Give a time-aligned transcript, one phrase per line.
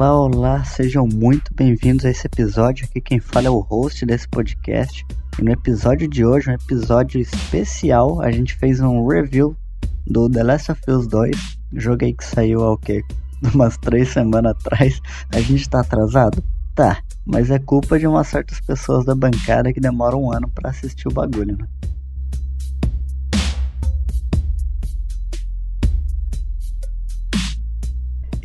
[0.00, 2.84] Olá, olá, sejam muito bem-vindos a esse episódio.
[2.84, 5.04] Aqui quem fala é o host desse podcast.
[5.36, 9.56] E no episódio de hoje, um episódio especial, a gente fez um review
[10.06, 11.36] do The Last of Us 2.
[11.72, 13.02] Jogo aí que saiu há o quê?
[13.52, 15.00] Umas três semanas atrás.
[15.34, 16.44] A gente tá atrasado?
[16.76, 20.70] Tá, mas é culpa de umas certas pessoas da bancada que demoram um ano para
[20.70, 21.66] assistir o bagulho, né?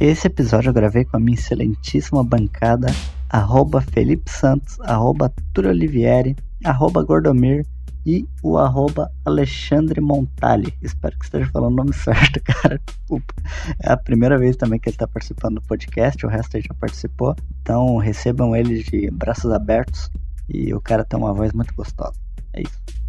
[0.03, 2.87] Esse episódio eu gravei com a minha excelentíssima bancada,
[3.29, 7.65] arroba Felipe Santos, arroba Túlio Olivieri, arroba Gordomir
[8.05, 10.73] e o arroba Alexandre Montali.
[10.81, 12.81] Espero que esteja falando o nome certo, cara.
[12.85, 13.33] Desculpa.
[13.81, 16.73] É a primeira vez também que ele está participando do podcast, o resto aí já
[16.73, 17.33] participou.
[17.61, 20.11] Então recebam ele de braços abertos
[20.49, 22.19] e o cara tem uma voz muito gostosa.
[22.51, 23.02] É isso.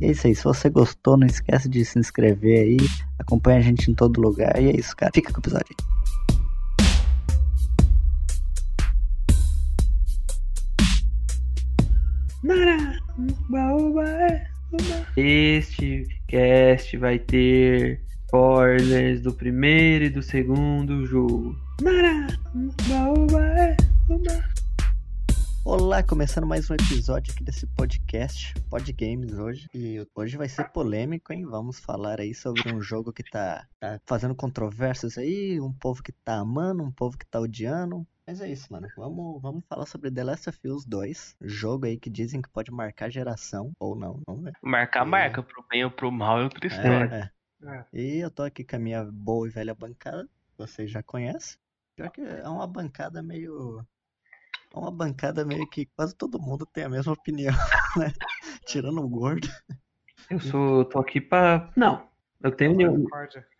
[0.00, 2.76] E é isso aí, se você gostou, não esquece de se inscrever aí,
[3.18, 4.60] acompanha a gente em todo lugar.
[4.60, 5.12] E é isso, cara.
[5.14, 5.94] Fica com o episódio aí.
[15.16, 21.56] Este cast vai ter spoilers do primeiro e do segundo jogo.
[25.64, 29.66] Olá, começando mais um episódio aqui desse podcast, Pod Games hoje.
[29.72, 31.46] E hoje vai ser polêmico, hein?
[31.46, 36.12] Vamos falar aí sobre um jogo que tá, tá fazendo controvérsias aí, um povo que
[36.12, 38.06] tá amando, um povo que tá odiando.
[38.26, 38.88] Mas é isso, mano.
[38.96, 41.36] Vamos, vamos falar sobre The Last of Us 2.
[41.42, 44.52] Jogo aí que dizem que pode marcar geração, ou não, vamos ver.
[44.62, 47.32] Marcar, E- marca, pro bem ou pro mal é outra história.
[47.62, 47.84] É, é.
[47.92, 50.28] E eu tô aqui com a minha boa e velha bancada,
[50.58, 51.56] vocês já conhecem.
[51.96, 53.82] Pior que é uma bancada meio.
[54.74, 57.52] É uma bancada meio que quase todo mundo tem a mesma opinião,
[57.96, 58.12] né?
[58.66, 59.48] Tirando o gordo.
[60.30, 61.70] Eu sou, tô aqui pra.
[61.76, 62.08] Não,
[62.42, 63.06] eu tenho,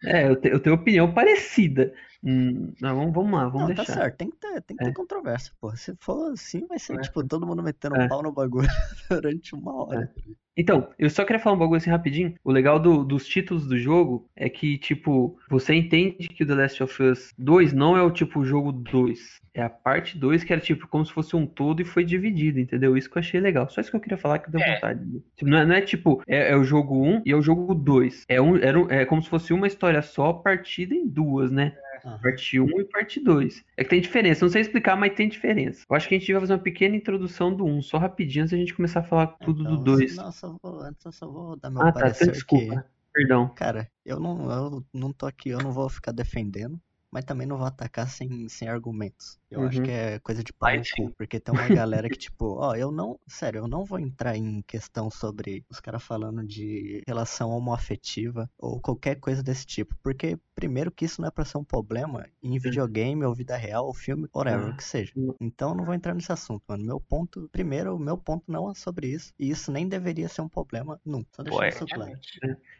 [0.04, 1.94] é, eu, te- eu tenho opinião parecida.
[2.22, 3.84] Hum, não, vamos, vamos lá, vamos Não, deixar.
[3.86, 4.94] tá certo, tem que ter, tem que ter É.
[4.94, 5.76] controvérsia, porra.
[5.76, 7.00] Se for assim, vai ser É.
[7.00, 8.08] tipo todo mundo metendo É.
[8.08, 8.66] pau no bagulho
[9.10, 10.12] durante uma hora.
[10.56, 12.34] Então, eu só queria falar um bagulho assim rapidinho.
[12.44, 16.54] O legal do- dos títulos do jogo é que, tipo, você entende que o The
[16.54, 19.42] Last of Us 2 não é o tipo jogo 2.
[19.52, 22.58] É a parte 2 que era tipo como se fosse um todo e foi dividido,
[22.60, 22.96] entendeu?
[22.96, 23.68] Isso que eu achei legal.
[23.68, 25.00] Só isso que eu queria falar que deu vontade.
[25.36, 27.74] Tipo, não, é, não é tipo, é, é o jogo 1 e é o jogo
[27.74, 28.24] 2.
[28.28, 31.72] É, um, era um- é como se fosse uma história só partida em duas, né?
[32.02, 32.18] Aham.
[32.22, 33.62] Parte 1 e parte 2.
[33.76, 35.84] É que tem diferença, não sei explicar, mas tem diferença.
[35.88, 38.52] Eu acho que a gente vai fazer uma pequena introdução do 1, só rapidinho, antes
[38.52, 40.24] da gente começar a falar tudo do Então, 2.
[40.24, 42.74] Não, só vou, antes eu só vou dar meu Ah, tá, parecer então desculpa.
[42.74, 43.56] que, Perdão.
[43.56, 46.80] cara, eu não, eu não tô aqui, eu não vou ficar defendendo,
[47.12, 49.38] mas também não vou atacar sem, sem argumentos.
[49.54, 49.84] Eu acho Uhum.
[49.84, 50.70] que é coisa de pau
[51.16, 54.62] porque tem uma galera que, tipo, ó, eu não, sério, eu não vou entrar em
[54.62, 60.90] questão sobre os caras falando de relação homoafetiva ou qualquer coisa desse tipo, porque primeiro
[60.90, 64.28] que isso não é pra ser um problema em videogame ou vida real ou filme,
[64.34, 64.70] whatever, Ah.
[64.70, 65.12] o que seja.
[65.40, 66.84] Então eu não vou entrar nesse assunto, mano.
[66.84, 70.42] Meu ponto, primeiro, o meu ponto não é sobre isso, e isso nem deveria ser
[70.42, 71.28] um problema nunca.
[71.36, 72.12] Só deixando isso claro.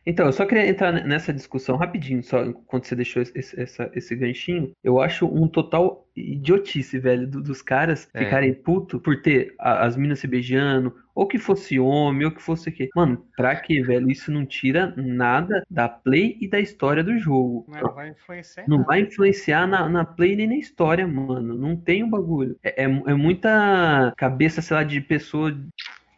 [0.06, 4.14] Então, eu só queria entrar nessa discussão rapidinho, só quando você deixou esse, esse- esse
[4.16, 4.72] ganchinho.
[4.82, 8.25] Eu acho um total idiotice, velho, do- dos caras É.
[8.25, 12.42] ficarem puto por ter a- as minas se beijando, ou que fosse homem, ou que
[12.42, 12.88] fosse o quê.
[12.94, 14.10] Mano, pra quê, velho?
[14.10, 17.64] Isso não tira nada da play e da história do jogo.
[17.69, 18.86] Não vai influenciar Não nada.
[18.88, 21.56] vai influenciar na, na play nem na história, mano.
[21.56, 22.56] Não tem o bagulho.
[22.62, 25.56] É, é, é muita cabeça, sei lá, de pessoa.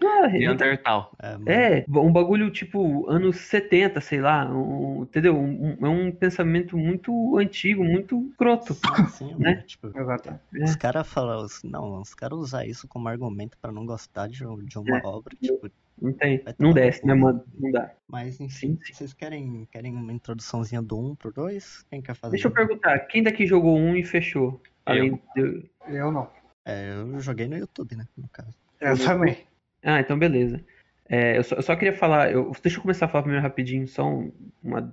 [0.03, 1.11] Ah, é Neandertal.
[1.19, 1.51] É, mano.
[1.51, 5.37] é, um bagulho tipo anos 70, sei lá, um- entendeu?
[5.37, 8.75] Um- um- é um pensamento muito antigo, muito croto.
[9.11, 9.51] Sim, né?
[9.55, 10.39] mano, tipo, Exato.
[10.63, 14.59] os caras falam, não, os caras usar isso como argumento pra não gostar de, um-
[14.65, 15.03] de uma É.
[15.07, 15.71] obra, tipo,
[16.01, 17.43] Não tem, não desce, no né, mano?
[17.59, 17.91] Não dá.
[18.07, 18.93] mas enfim, Sim, sim.
[18.93, 21.87] vocês querem, querem uma introduçãozinha do 1 pro 2?
[21.89, 22.33] Quem quer fazer?
[22.33, 24.61] Deixa eu perguntar, quem daqui jogou um e fechou?
[24.85, 25.65] Além de...
[25.89, 26.29] Eu não.
[26.67, 28.55] É, eu joguei no YouTube, né, no caso.
[28.79, 29.39] Eu também.
[29.87, 30.61] Ah, então beleza.
[31.09, 33.87] É, eu, só, eu só queria falar, eu- deixa eu começar a falar primeiro rapidinho,
[33.87, 34.93] só um- uma.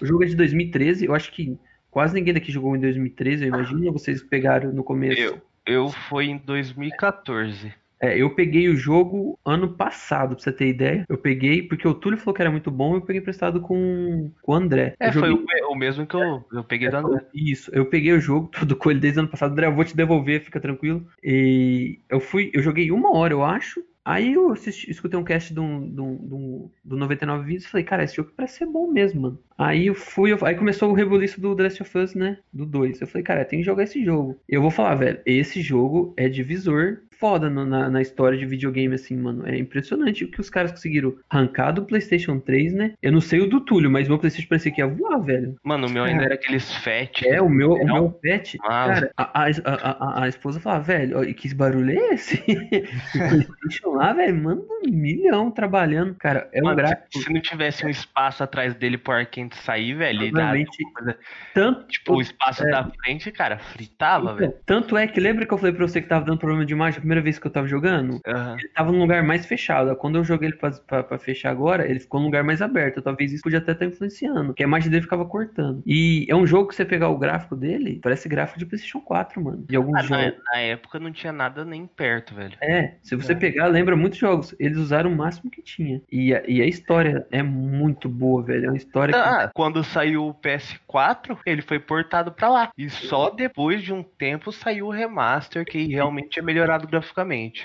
[0.00, 1.58] O jogo é de 2013, eu acho que
[1.90, 5.20] quase ninguém daqui jogou em 2013, eu imagino, ou vocês pegaram no começo.
[5.22, 7.72] Eu, eu fui em 2014.
[8.00, 11.06] É, eu peguei o jogo ano passado, pra você ter ideia.
[11.08, 14.52] Eu peguei, porque o Túlio falou que era muito bom, eu peguei emprestado com, com
[14.52, 14.94] o André.
[14.98, 17.24] É, Eu foi joguei- o, o mesmo que eu, eu peguei do André.
[17.32, 19.52] Isso, eu peguei o jogo todo com ele desde o ano passado.
[19.52, 21.06] André, eu vou te devolver, fica tranquilo.
[21.22, 23.80] E eu fui, eu joguei uma hora, eu acho.
[24.04, 28.02] Aí eu assisti- escutei um cast do, do, do, do 99 Vídeos e falei, cara,
[28.02, 29.38] esse jogo parece ser bom mesmo, mano.
[29.56, 32.38] Aí eu fui, eu- aí começou o rebuliço do The Last of Us, né?
[32.52, 33.00] Do 2.
[33.00, 34.40] Eu falei, cara, tem que jogar esse jogo.
[34.48, 38.44] E eu vou falar, velho, esse jogo é divisor foda no- na, na história de
[38.44, 39.46] videogame, assim, mano.
[39.46, 42.94] É impressionante o que os caras conseguiram arrancar do PlayStation 3, né?
[43.00, 45.54] Eu não sei o do Túlio, mas meu PlayStation parecia que ia voar, velho.
[45.62, 47.22] Mano, o meu ainda era aqueles fat.
[47.24, 48.18] É, o meu, o meu
[48.64, 48.86] Ah.
[48.88, 52.42] cara, a, a, a, esposa fala, velho, e que barulho é esse?
[53.14, 56.16] o PlayStation lá, velho, manda um milhão trabalhando.
[56.16, 60.28] Cara, é um gráfico se não tivesse um espaço atrás dele pro Arkane sair, velho,
[60.30, 60.54] uma
[60.94, 61.16] coisa-
[61.54, 61.86] tanto.
[61.86, 62.70] tipo, o espaço é.
[62.70, 64.54] da frente, cara, fritava, Então, velho.
[64.66, 67.00] tanto é que lembra que eu falei pra você que tava dando problema de imagem
[67.12, 68.20] primeira vez que eu tava jogando?
[68.26, 68.56] Aham.
[68.58, 69.94] Ele tava num lugar mais fechado.
[69.96, 73.02] Quando eu joguei ele pra, pra- pra fechar agora, ele ficou num lugar mais aberto.
[73.02, 74.54] Talvez isso podia até estar influenciando.
[74.54, 75.82] Que a imagem dele ficava cortando.
[75.86, 79.42] E é um jogo que você pegar o gráfico dele, parece gráfico de PlayStation 4,
[79.42, 79.64] mano.
[79.68, 80.24] De alguns Ah, jogos.
[80.24, 82.56] na, na época não tinha nada nem perto, velho.
[82.62, 83.36] É, se você É.
[83.36, 84.54] pegar, lembra muitos jogos.
[84.58, 86.00] Eles usaram o máximo que tinha.
[86.10, 88.66] E a, e a história é muito boa, velho.
[88.66, 89.18] É uma história que.
[89.20, 92.70] Ah, quando saiu o PS4, ele foi portado pra lá.
[92.76, 96.86] E só depois de um tempo saiu o remaster, que realmente é melhorado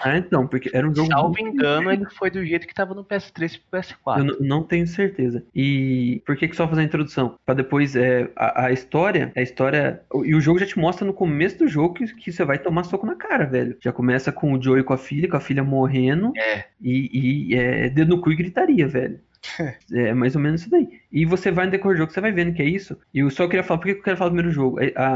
[0.02, 1.10] Ah, então, porque era um jogo.
[1.10, 4.18] Salvo engano, ele foi do jeito que tava no PS3 e pro PS4.
[4.18, 5.44] Eu não tenho certeza.
[5.54, 7.38] E por que, que só fazer a introdução?
[7.46, 10.02] Pra depois é, a, a história, a história.
[10.26, 12.84] E o jogo já te mostra no começo do jogo que, que você vai tomar
[12.84, 13.78] soco na cara, velho.
[13.82, 16.32] Já começa com o Joey com a filha, com a filha morrendo.
[16.38, 16.66] É.
[16.82, 19.20] E, e é dedo no cu e gritaria, velho.
[19.94, 20.88] É mais ou menos isso daí.
[21.12, 22.98] E você vai no decorrer do jogo, você vai vendo que é isso.
[23.14, 24.80] E eu só queria falar, por que eu quero falar do primeiro jogo?
[24.82, 25.08] É A,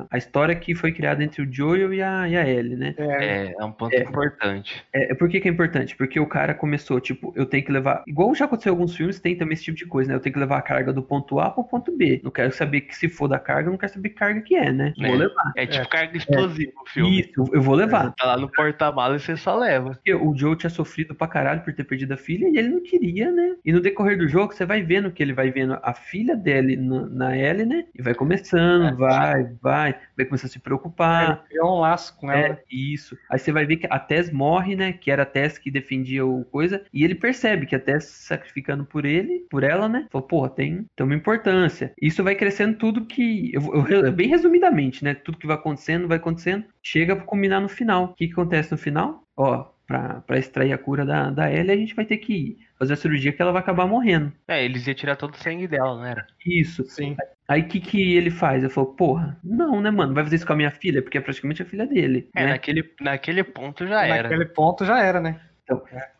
[0.00, 2.94] a, a história que foi criada entre o Joel e a, e a Ellie, né?
[2.96, 4.00] É, É, é um ponto É.
[4.02, 4.82] importante.
[4.92, 5.94] É, por que, que é importante?
[5.96, 8.02] Porque o cara começou, tipo, eu tenho que levar.
[8.06, 10.16] Igual já aconteceu em alguns filmes, tem também esse tipo de coisa, né?
[10.16, 12.20] Eu tenho que levar a carga do ponto A pro ponto B.
[12.24, 14.56] Não quero saber que se for da carga, eu não quero saber que carga que
[14.56, 14.92] é, né?
[14.98, 15.06] É.
[15.06, 15.52] Vou levar.
[15.56, 17.20] É tipo carga explosiva o filme.
[17.20, 18.12] Isso, eu vou levar.
[18.14, 19.90] Tá lá no porta-malas e você só leva.
[19.90, 22.82] Porque o Joe tinha sofrido pra caralho por ter perdido a filha e ele não
[22.82, 23.47] queria, né?
[23.64, 26.76] E no decorrer do jogo, você vai vendo que ele vai vendo a filha dele
[26.76, 27.84] na, na Ellie, né?
[27.94, 31.44] E vai começando, vai, vai, vai começando a se preocupar.
[31.52, 32.54] é, um laço com ela.
[32.54, 33.16] É, isso.
[33.30, 34.92] Aí você vai ver que a Tess morre, né?
[34.92, 36.84] Que era a Tess que defendia o coisa.
[36.92, 40.06] E ele percebe que a Tess se sacrificando por ele, por ela, né?
[40.10, 41.92] Falou, porra, tem, tem uma importância.
[42.00, 43.50] Isso vai crescendo tudo que.
[43.54, 45.14] Eu, eu- eu- bem resumidamente, né?
[45.14, 46.64] Tudo que vai acontecendo, vai acontecendo.
[46.82, 48.04] Chega pra combinar no final.
[48.06, 49.22] O que, que acontece no final?
[49.36, 52.92] Ó, pra, pra extrair a cura da, da Ellie, a gente vai ter que fazer
[52.92, 54.30] a cirurgia que ela vai acabar morrendo.
[54.46, 56.26] É, eles iam tirar todo o sangue dela, não era?
[56.46, 56.84] Isso.
[56.84, 57.16] Sim.
[57.48, 58.62] Aí o que, que ele faz?
[58.62, 60.12] Eu falo, porra, não, né, mano?
[60.12, 61.00] Vai fazer isso com a minha filha?
[61.00, 62.28] Porque é praticamente a filha dele.
[62.36, 62.50] É, né?
[62.50, 64.24] naquele, naquele ponto já era.
[64.24, 65.40] Naquele ponto já era, né?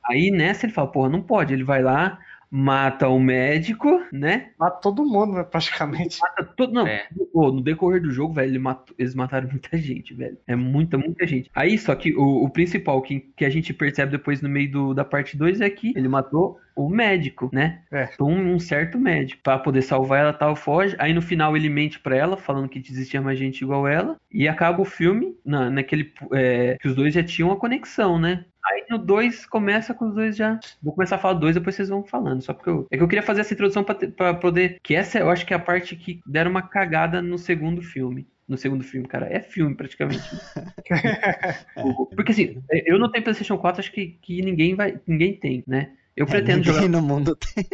[0.05, 1.53] Aí nessa ele fala, porra, não pode.
[1.53, 2.19] Ele vai lá,
[2.51, 4.51] mata o médico, né?
[4.59, 6.19] Mata todo mundo, né, praticamente.
[6.21, 6.73] Mata todo.
[6.73, 7.07] Não, É.
[7.33, 10.39] pô, no decorrer do jogo, velho, ele matou- eles mataram muita gente, velho.
[10.47, 11.51] É muita, muita gente.
[11.55, 14.95] Aí, só que o, o principal que, que a gente percebe depois no meio do,
[14.95, 17.83] da parte 2 é que ele matou o médico, né?
[17.91, 18.09] É.
[18.21, 19.43] Um, um certo médico.
[19.43, 20.97] Pra poder salvar ela, tal, foge.
[20.99, 24.17] Aí no final ele mente pra ela, falando que existia mais gente igual ela.
[24.31, 26.13] E acaba o filme na, naquele.
[26.33, 28.45] é, que os dois já tinham uma conexão, né?
[28.65, 30.61] Aí no 2 começa com os dois já.
[30.83, 32.43] Vou começar a falar do 2, depois vocês vão falando.
[32.43, 32.87] Só porque eu.
[32.91, 34.79] É que eu queria fazer essa introdução pra poder.
[34.83, 38.27] Que essa eu acho que é a parte que deram uma cagada no segundo filme.
[38.47, 39.27] No segundo filme, cara.
[39.31, 40.23] É filme, praticamente.
[42.15, 44.99] Porque assim, eu não tenho PlayStation 4, acho que, que ninguém vai.
[45.07, 45.93] Ninguém tem, né?
[46.19, 46.89] Eu pretendo Ninguém jogar.
[46.89, 47.65] no mundo tem.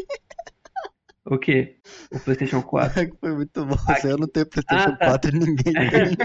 [1.27, 1.77] O quê?
[2.13, 3.17] O PlayStation 4.
[3.19, 3.77] Foi muito bom.
[3.89, 5.07] Aqui- Eu não tenho PlayStation Ah, tá.
[5.07, 6.17] 4 e ninguém tem.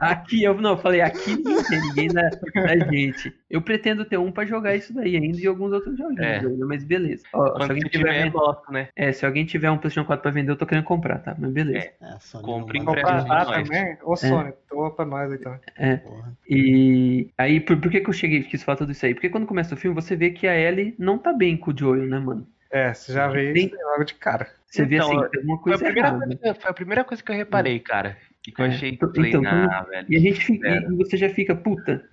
[0.00, 3.32] Aqui eu não, eu falei aqui ninguém tem, ninguém da, da gente.
[3.48, 6.38] Eu pretendo ter um pra jogar isso daí ainda e alguns outros joguinhos, É.
[6.40, 7.24] ainda, mas beleza.
[7.32, 8.88] Ó, se, alguém tiver, tiver, é nosso, né?
[8.94, 11.34] é, se alguém tiver um PlayStation 4 pra vender, eu tô querendo comprar, tá?
[11.38, 11.78] Mas beleza.
[11.78, 11.94] É.
[12.02, 13.96] É, Compre em lá também?
[14.02, 15.98] Ô, Sony, tô pra nós aí também.
[16.04, 16.36] porra.
[16.48, 19.14] E aí, por, por que, que eu cheguei quis falar tudo isso aí?
[19.14, 21.78] Porque quando começa o filme, você vê que a Ellie não tá bem com o
[21.78, 22.46] Joel, né, mano?
[22.74, 24.48] É, você já vê isso logo de cara.
[24.66, 26.26] Você vê Então, assim, tem alguma Foi a, coisa primeira errada.
[26.36, 28.16] coisa, foi a primeira coisa que eu reparei, cara.
[28.46, 28.90] E que eu É, achei.
[28.90, 30.06] então- falei, então, nah, velho.
[30.10, 32.04] E a gente fica, e você já fica, puta,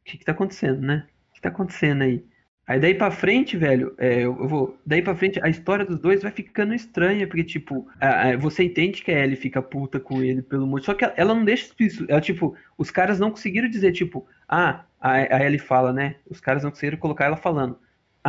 [0.00, 1.06] o que que tá acontecendo, né?
[1.30, 2.24] O que tá acontecendo aí?
[2.66, 4.78] Aí daí pra frente, velho, é, eu eu vou.
[4.84, 8.64] Daí pra frente, a história dos dois vai ficando estranha, porque, tipo, a- a- você
[8.64, 10.86] entende que a Ellie fica puta com ele pelo motivo.
[10.86, 12.06] Só que ela, ela não deixa isso.
[12.08, 16.16] Ela, tipo, os caras não conseguiram dizer, tipo, ah, a, a Ellie fala, né?
[16.30, 17.78] Os caras não conseguiram colocar ela falando.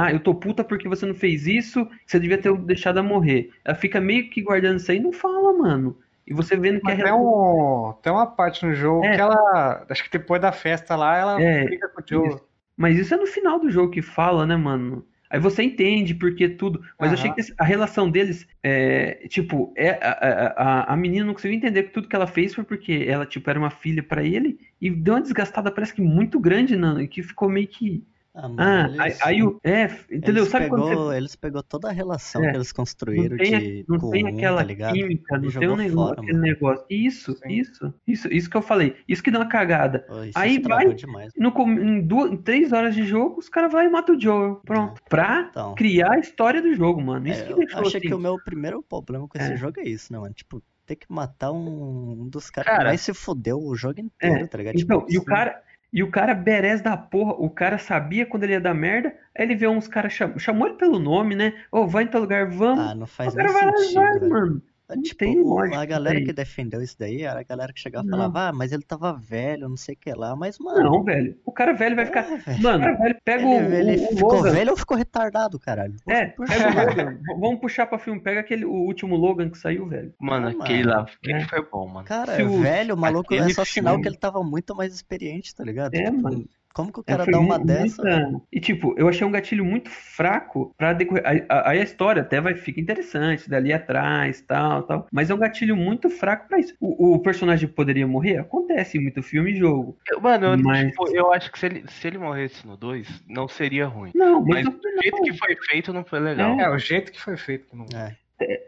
[0.02, 3.52] Ah, eu tô puta porque você não fez isso, você devia ter deixado ela morrer.
[3.66, 5.98] Ela fica meio que guardando isso aí e não fala, mano.
[6.26, 9.16] E você vendo que Mas a tem, um, tem uma parte no jogo É.
[9.16, 9.86] que ela.
[9.90, 12.40] Acho que depois da festa lá, ela É, briga com o Joe.
[12.78, 15.06] Mas isso é no final do jogo que fala, né, mano?
[15.30, 16.82] Aí você entende porque tudo.
[17.00, 21.34] Mas eu achei que a relação deles, é, tipo, é, a, a, a menina não
[21.34, 24.24] conseguiu entender que tudo que ela fez foi porque ela, tipo, era uma filha pra
[24.24, 27.06] ele e deu uma desgastada, parece que muito grande, né?
[27.08, 28.04] Que ficou meio que.
[28.32, 29.60] Ah, mano, Ah, eles, aí, aí o.
[29.64, 30.44] É, entendeu?
[30.44, 31.18] eles Sabe quando pegou, você.
[31.18, 34.24] eles pegou toda a relação É, que eles não construíram tem, a- de não tem
[34.24, 36.86] um, aquela tá química, não tem um negócio, fora, negócio.
[36.90, 37.50] Isso, Sim.
[37.50, 38.96] isso, isso, isso que eu falei.
[39.08, 40.00] Isso que dá uma cagada.
[40.08, 41.34] Pô, Aí vai- demais.
[41.36, 44.62] No, em, duas, em três horas de jogo, os caras vão e matam o Joel.
[44.64, 45.02] Pronto.
[45.10, 47.28] Pra Então, criar a história do jogo, mano.
[47.28, 48.08] Isso é, que eu deixou achei assim.
[48.10, 49.58] que o meu primeiro problema com esse É.
[49.58, 50.34] jogo é isso, né, mano?
[50.36, 52.90] Tipo, ter que matar um, um dos caras que Cara.
[52.90, 54.76] mais se fudeu o jogo inteiro, tá ligado?
[54.80, 55.62] Então, Tipo, e o cara.
[55.92, 59.44] E o cara berés da porra, o cara sabia quando ele ia dar merda, aí
[59.44, 61.54] ele vê uns caras, cham, chamou ele pelo nome, né?
[61.72, 62.86] Ô, vai em tal lugar, vamos.
[62.86, 64.30] Ah, não faz o cara vai lá e sentido, vai, velho.
[64.30, 64.62] mano.
[64.96, 67.80] Não Tipo, tem lógica a galera isso que defendeu isso daí era a galera que
[67.80, 70.84] chegava e falava, ah, mas ele tava velho, não sei o que lá, mas, mano.
[70.84, 71.38] Não, velho.
[71.46, 72.22] O cara velho vai ficar.
[72.32, 72.62] é, velho.
[72.64, 74.52] Mano, o cara velho pega o, Ele, ele o, ficou Logan.
[74.52, 75.96] velho ou ficou retardado, caralho?
[76.08, 78.20] É, pega o Vamos puxar pra filme.
[78.22, 80.14] Pega aquele, o último Logan que saiu, velho.
[80.20, 80.98] Mano, Ah, aquele mano.
[80.98, 81.48] lá, aquele É.
[81.48, 82.06] foi bom, mano.
[82.08, 84.94] Cara, Se o- velho, o maluco é só sinal filme- que ele tava muito mais
[84.94, 85.94] experiente, tá ligado?
[85.94, 86.46] É, Tipo, mano.
[86.74, 88.04] Como que o É, cara dá uma dessa?
[88.52, 91.24] E tipo, eu achei um gatilho muito fraco pra decorrer.
[91.26, 95.08] Aí, aí a história até vai ficar interessante, dali atrás, tal, tal.
[95.12, 96.76] Mas é um gatilho muito fraco pra isso.
[96.80, 98.38] O, o personagem poderia morrer?
[98.38, 99.98] Acontece em muito filme e jogo.
[100.10, 103.24] Eu- Mano, eu, Mas- tipo, eu acho que se ele, se ele morresse no 2,
[103.28, 104.12] não seria ruim.
[104.14, 106.60] Não, mas, Mas do jeito que foi feito, não foi legal.
[106.60, 107.68] É, o jeito que foi feito.
[107.68, 108.16] que Não, É.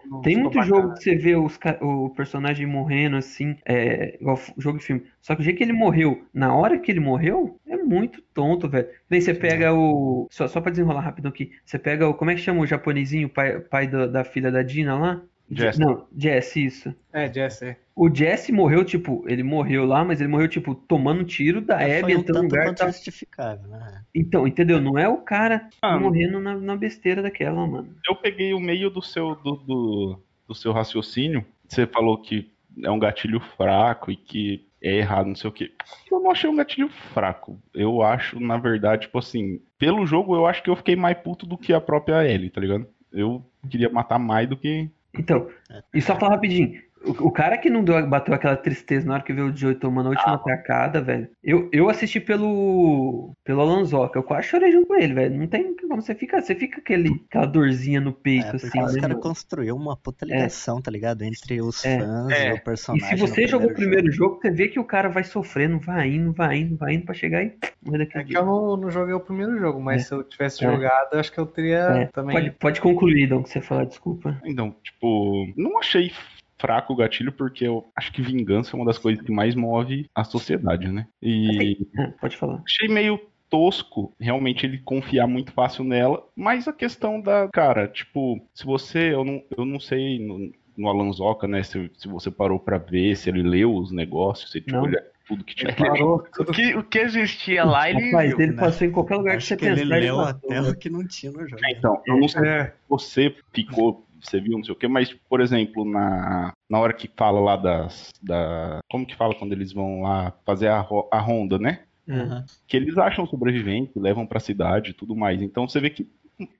[0.03, 0.61] não Tem muito bacana.
[0.61, 5.07] jogo que você vê os, o personagem morrendo assim, é, igual jogo de filme.
[5.21, 8.69] Só que o jeito que ele morreu, na hora que ele morreu, é muito tonto,
[8.69, 8.87] velho.
[9.09, 10.27] Nem você pega o.
[10.29, 11.51] Só, só pra desenrolar rápido aqui.
[11.65, 12.13] Você pega o.
[12.13, 15.23] Como é que chama o japonesinho, pai, pai da, da filha da Dina lá?
[15.51, 15.77] Jess.
[15.77, 16.96] Não, Jesse, isso.
[17.12, 17.77] É, Jess, é.
[17.96, 21.77] O Jesse morreu, tipo, ele morreu lá, mas ele morreu, tipo, tomando um tiro da
[21.77, 22.75] Foi Abby um entrando no tanto lugar.
[22.75, 22.88] Tá...
[22.88, 24.01] justificável, né?
[24.15, 24.79] Então, entendeu?
[24.81, 27.96] Não é o cara Ah, morrendo na, na besteira daquela, mano.
[28.08, 31.46] eu peguei o meio do seu do, do, do seu raciocínio.
[31.67, 32.50] Você falou que
[32.84, 35.72] é um gatilho fraco e que é errado, não sei o quê.
[36.10, 37.60] Eu não achei um gatilho fraco.
[37.74, 41.46] Eu acho, na verdade, tipo assim, pelo jogo eu acho que eu fiquei mais puto
[41.46, 42.88] do que a própria Ellie, tá ligado?
[43.12, 44.89] Eu queria matar mais do que.
[45.17, 45.49] Então,
[45.93, 46.81] e só falar rapidinho.
[47.03, 49.75] O, o cara que não deu, bateu aquela tristeza na hora que viu o Joey
[49.75, 51.27] tomando a última atacada, velho.
[51.43, 54.20] Eu, eu assisti pelo pelo Alonsoca.
[54.20, 55.38] Eu quase chorei junto com ele, velho.
[55.38, 58.93] Não tem como você fica, você fica aquele, aquela dorzinha no peito, É, assim, os
[58.93, 61.24] né, caras construíram uma puta ligação, tá ligado?
[61.24, 61.98] Entre os É.
[62.00, 62.50] fãs É.
[62.50, 63.08] e o E personagem.
[63.08, 66.10] se no você jogou o primeiro jogo, você vê que o cara vai sofrendo, vai
[66.10, 67.53] indo, vai indo, vai indo pra chegar e
[67.93, 70.05] É que eu não, não joguei o primeiro jogo, mas É.
[70.05, 70.72] se eu tivesse É.
[70.72, 72.36] jogado, eu acho que eu teria É, também.
[72.36, 74.39] Pode, pode concluir, Dom, que você falar, desculpa.
[74.46, 76.12] Então, tipo, não achei
[76.61, 80.05] fraco o gatilho porque eu acho que vingança é uma das coisas que mais move
[80.15, 81.07] a sociedade, né?
[81.21, 82.61] E Ah, pode falar.
[82.65, 88.39] achei meio tosco realmente ele confiar muito fácil nela, mas a questão da, cara, tipo,
[88.53, 92.57] se você, eu não, eu não sei no, no Alanzoca, né, se, se você parou
[92.59, 94.83] pra ver, se ele leu os negócios, se tipo, Não.
[94.83, 95.73] olha tudo que tinha.
[95.75, 98.39] Parou O que, o que existia lá, ele viu.
[98.39, 98.59] ele né?
[98.59, 99.95] passou em qualquer lugar que Acho você que ele pensar.
[99.97, 100.69] ele leu até né?
[100.69, 101.61] o que não tinha no jogo.
[101.69, 105.13] Então, eu não sei É, se você ficou, você viu, não sei o que, mas,
[105.29, 109.73] por exemplo, na, na hora que fala lá das, da, como que fala quando eles
[109.73, 111.83] vão lá fazer a, a ronda, né?
[112.07, 112.13] É.
[112.13, 112.45] Aham.
[112.67, 115.41] que eles acham sobrevivente, levam pra cidade e tudo mais.
[115.41, 116.09] Então você vê que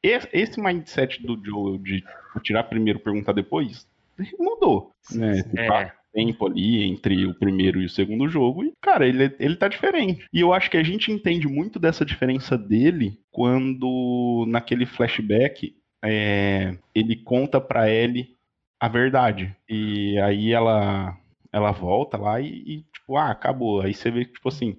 [0.04, 2.04] esse mindset do Joel de
[2.44, 3.88] tirar primeiro e perguntar depois
[4.40, 5.42] mudou, né?
[5.68, 9.68] Passo tempo ali entre o primeiro e o segundo jogo e, cara, ele, ele tá
[9.68, 10.26] diferente.
[10.32, 16.78] E eu acho que a gente entende muito dessa diferença dele quando naquele flashback é,
[16.94, 18.36] ele conta pra Ellie
[18.80, 19.56] a verdade.
[19.70, 21.18] E aí ela
[21.52, 23.82] ela volta lá e, e, tipo, ah, acabou.
[23.82, 24.78] Aí você vê que, tipo assim,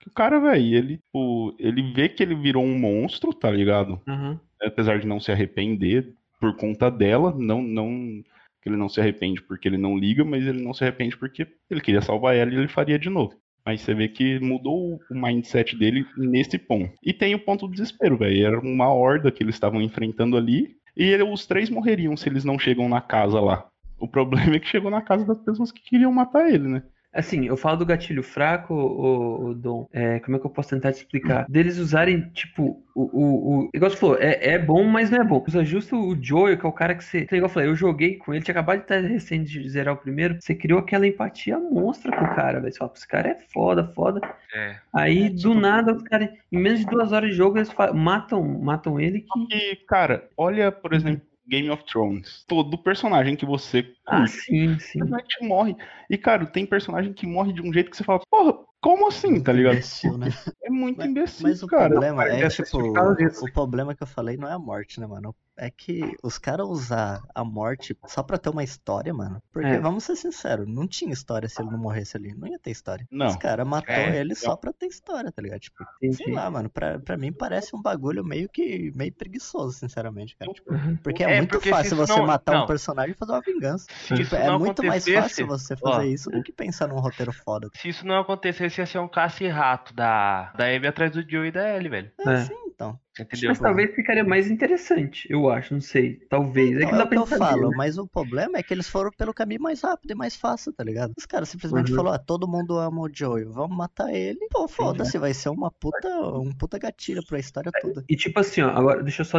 [0.00, 4.00] que o cara, velho, ele, tipo, ele vê que ele virou um monstro, tá ligado?
[4.08, 4.40] Aham.
[4.62, 8.22] Apesar de não se arrepender por conta dela, não, não
[8.62, 11.46] que ele não se arrepende porque ele não liga, mas ele não se arrepende porque
[11.70, 13.38] ele queria salvar ela e ele faria de novo.
[13.66, 16.92] Mas você vê que mudou o mindset dele nesse ponto.
[17.02, 18.46] E tem o ponto do desespero, velho.
[18.46, 20.76] Era uma horda que eles estavam enfrentando ali.
[20.96, 23.66] E ele- os três morreriam se eles não chegam na casa lá.
[23.98, 26.82] O problema é que chegou na casa das pessoas que queriam matar ele, né?
[27.14, 29.86] Assim, eu falo do gatilho fraco, o, o Dom.
[29.92, 31.46] É, como é que eu posso tentar te explicar?
[31.48, 33.02] Deles usarem, tipo, o.
[33.02, 35.42] o, o igual você falou, é, é bom, mas não é bom.
[35.46, 37.18] Usa justo o Joel, que é o cara que você.
[37.20, 39.98] Igual eu falei, eu joguei com ele, tinha acabado de estar recém de zerar o
[39.98, 40.36] primeiro.
[40.40, 42.72] Você criou aquela empatia monstra com o cara, velho.
[42.72, 44.20] Você fala, esse cara é foda, foda.
[44.54, 44.76] É.
[44.92, 47.70] Aí, É, do tipo- nada, os caras, em menos de duas horas de jogo, eles
[47.94, 49.54] matam, matam ele que.
[49.54, 52.44] E, cara, olha, por exemplo, Game of Thrones.
[52.46, 55.00] Todo personagem que você Ah, curte sim, sim.
[55.00, 55.76] simplesmente morre.
[56.08, 59.42] E, cara, tem personagem que morre de um jeito que você fala, porra, Como assim,
[59.42, 59.72] tá ligado?
[59.72, 60.28] Imbecil, né?
[60.62, 61.88] É muito Mas- imbecil, Mas o cara.
[61.88, 63.44] problema é, ter tipo, disso.
[63.46, 65.34] o problema que eu falei não é a morte, né, mano?
[65.56, 69.40] É que os caras usar a morte só pra ter uma história, mano.
[69.52, 69.78] Porque, É.
[69.78, 72.34] vamos ser sinceros, não tinha história se ele não morresse ali.
[72.34, 73.06] Não ia ter história.
[73.08, 73.28] Não.
[73.28, 75.60] Os caras matou É, ele só pra ter história, tá ligado?
[75.60, 76.32] Tipo, sei Entendi.
[76.32, 76.68] lá, mano.
[76.68, 80.52] Pra, pra mim parece um bagulho meio que meio preguiçoso, sinceramente, cara.
[80.52, 80.96] Tipo, Uhum.
[80.96, 83.86] porque é, É, muito porque fácil você não- matar um personagem e fazer uma vingança.
[84.12, 87.70] Tipo, é muito mais fácil você fazer ó, isso do que pensar num roteiro foda.
[87.76, 91.28] Se isso não acontecesse, ia ser um caça e rato da, da Abby atrás do
[91.28, 92.10] Joe e da Ellie, velho.
[92.20, 92.36] É, É.
[92.36, 92.98] sim, então.
[93.18, 93.50] Entendeu?
[93.50, 96.16] Mas talvez ficaria mais interessante, eu acho, não sei.
[96.28, 96.72] Talvez.
[96.76, 97.76] É que Então, é que eu saber, falo, né?
[97.76, 100.82] mas o problema é que eles foram pelo caminho mais rápido e mais fácil, tá
[100.82, 101.12] ligado?
[101.16, 101.96] Os caras simplesmente Uhum.
[101.96, 104.40] falaram, ah, todo mundo ama o Joel, vamos matar ele.
[104.50, 108.04] Pô, foda-se, vai ser uma puta, um puta gatilho pra história toda.
[108.08, 109.38] E tipo assim, ó, agora deixa eu só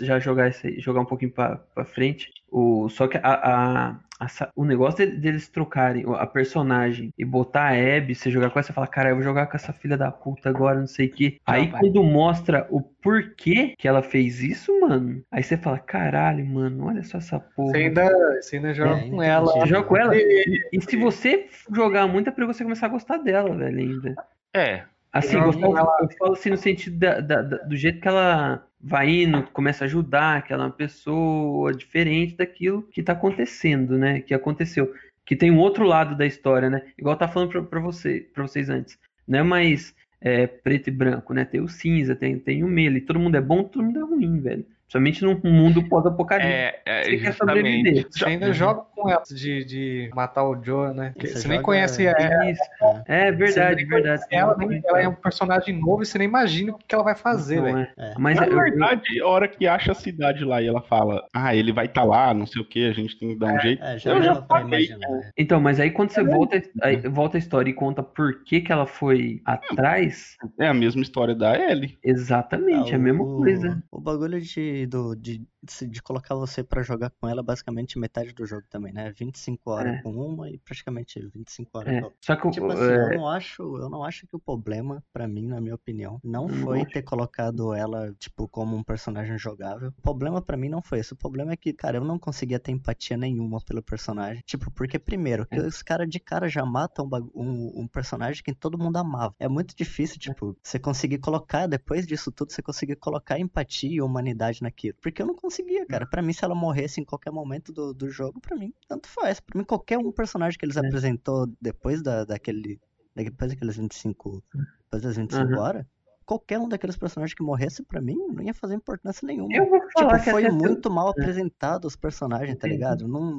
[0.00, 2.30] já jogar isso aí, jogar um pouquinho pra, pra frente.
[2.50, 7.24] O, só que a, a- a sa- o negócio de- deles trocarem a personagem e
[7.24, 9.72] botar a Abby, você jogar com essa, você fala, cara, eu vou jogar com essa
[9.72, 11.36] filha da puta agora, não sei o quê.
[11.46, 16.44] Não, Aí quando mostra o porquê que ela fez isso, mano, aí você fala, caralho,
[16.44, 17.72] mano, olha só essa porra.
[17.72, 18.10] Você ainda,
[18.42, 19.46] você ainda joga É, com ela.
[19.52, 20.16] Você joga com ela?
[20.16, 24.14] E- E se você jogar muito, é pra você começar a gostar dela, velho, ainda.
[24.54, 24.82] É.
[25.12, 28.00] Assim, Eu gostar, jogo ela- eu falo assim no sentido da- da- da- do jeito
[28.00, 33.12] que ela vai indo, começa a ajudar, que ela uma pessoa diferente daquilo que tá
[33.12, 34.20] acontecendo, né?
[34.20, 34.92] Que aconteceu.
[35.24, 36.82] Que tem um outro lado da história, né?
[36.96, 38.98] Igual tava falando pra você, pra vocês antes.
[39.26, 41.44] Não é mais é, preto e branco, né?
[41.44, 43.00] Tem o cinza, tem, tem o meio ali.
[43.00, 44.64] Todo mundo é bom, todo mundo é ruim, velho.
[44.88, 46.54] Principalmente num mundo pós-apocalíptico.
[46.56, 48.06] É, é Você quer sobreviver.
[48.10, 51.12] Você ainda joga com ela de, de matar o Joe, né?
[51.20, 52.50] Você Você, nem conhece ela.
[52.50, 52.62] Isso.
[53.06, 54.22] É verdade, verdade.
[54.30, 57.14] Ela, nem- ela é um personagem novo e você nem imagina o que ela vai
[57.14, 57.78] fazer, Não velho.
[57.78, 57.92] é.
[57.98, 58.14] É.
[58.18, 61.22] Mas Na eu- eu- verdade, a hora que acha a cidade lá e ela fala,
[61.34, 63.60] ah, ele vai estar lá, não sei o que, a gente tem que dar um
[63.60, 63.84] jeito.
[63.84, 65.06] É, já Eu já dava pra paguei, imaginar.
[65.06, 65.30] é.
[65.36, 68.72] Então, mas aí quando você volta, aí volta a história e conta por que, que
[68.72, 71.98] ela foi atrás, É a mesma história da Ellie.
[72.02, 73.82] exatamente, é a mesma o, coisa.
[73.92, 78.32] O bagulho de, do, de, de, colocar você pra jogar com ela é basicamente metade
[78.32, 79.10] do jogo também, né?
[79.10, 80.02] 25 horas É.
[80.02, 81.98] com uma e praticamente 25 horas É.
[82.00, 82.18] com outra.
[82.20, 85.26] Só que Tipo assim, é, eu não acho, eu não acho que o problema, pra
[85.28, 89.88] mim, na minha opinião, não foi ter colocado ela, tipo, como um personagem jogável.
[89.98, 91.12] O problema pra mim não foi esse.
[91.12, 94.42] O problema é que, cara, eu não conseguia ter empatia nenhuma pelo personagem.
[94.46, 95.66] Tipo, porque primeiro, que É.
[95.66, 99.34] os caras de cara já matam um, um, um personagem que todo mundo amava.
[99.38, 104.00] É muito difícil, tipo, você conseguir colocar, depois disso tudo, você conseguir colocar empatia e
[104.00, 104.96] humanidade naquilo.
[105.02, 106.06] Porque eu não conseguia, cara.
[106.06, 109.40] Pra mim, se ela morresse em qualquer momento do, do jogo, pra mim, tanto faz.
[109.40, 110.80] Pra mim, qualquer um personagem que eles É.
[110.80, 112.80] apresentou depois da, daquele
[113.16, 114.44] depois daqueles 25,
[114.84, 115.58] depois das 25 Aham.
[115.58, 115.86] horas,
[116.28, 119.54] qualquer um daqueles personagens que morresse pra mim não ia fazer importância nenhuma.
[119.56, 121.10] eu vou falar Tipo, que foi muito mal É.
[121.10, 123.08] apresentado os personagens, tá ligado?
[123.08, 123.38] Não,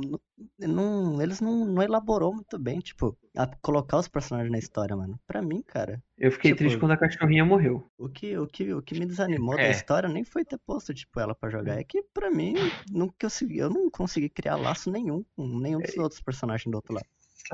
[0.59, 5.19] não, eles não, não elaborou muito bem, tipo, a colocar os personagens na história, mano.
[5.27, 7.89] Pra mim, cara, eu fiquei tipo, triste quando a cachorrinha morreu.
[7.97, 9.71] o que, o que, o que me desanimou da É.
[9.71, 11.79] história nem foi ter posto, tipo, ela pra jogar.
[11.79, 15.97] É que, pra mim, não consegui, eu não consegui criar laço nenhum com nenhum dos
[15.97, 17.05] outros personagens do outro lado.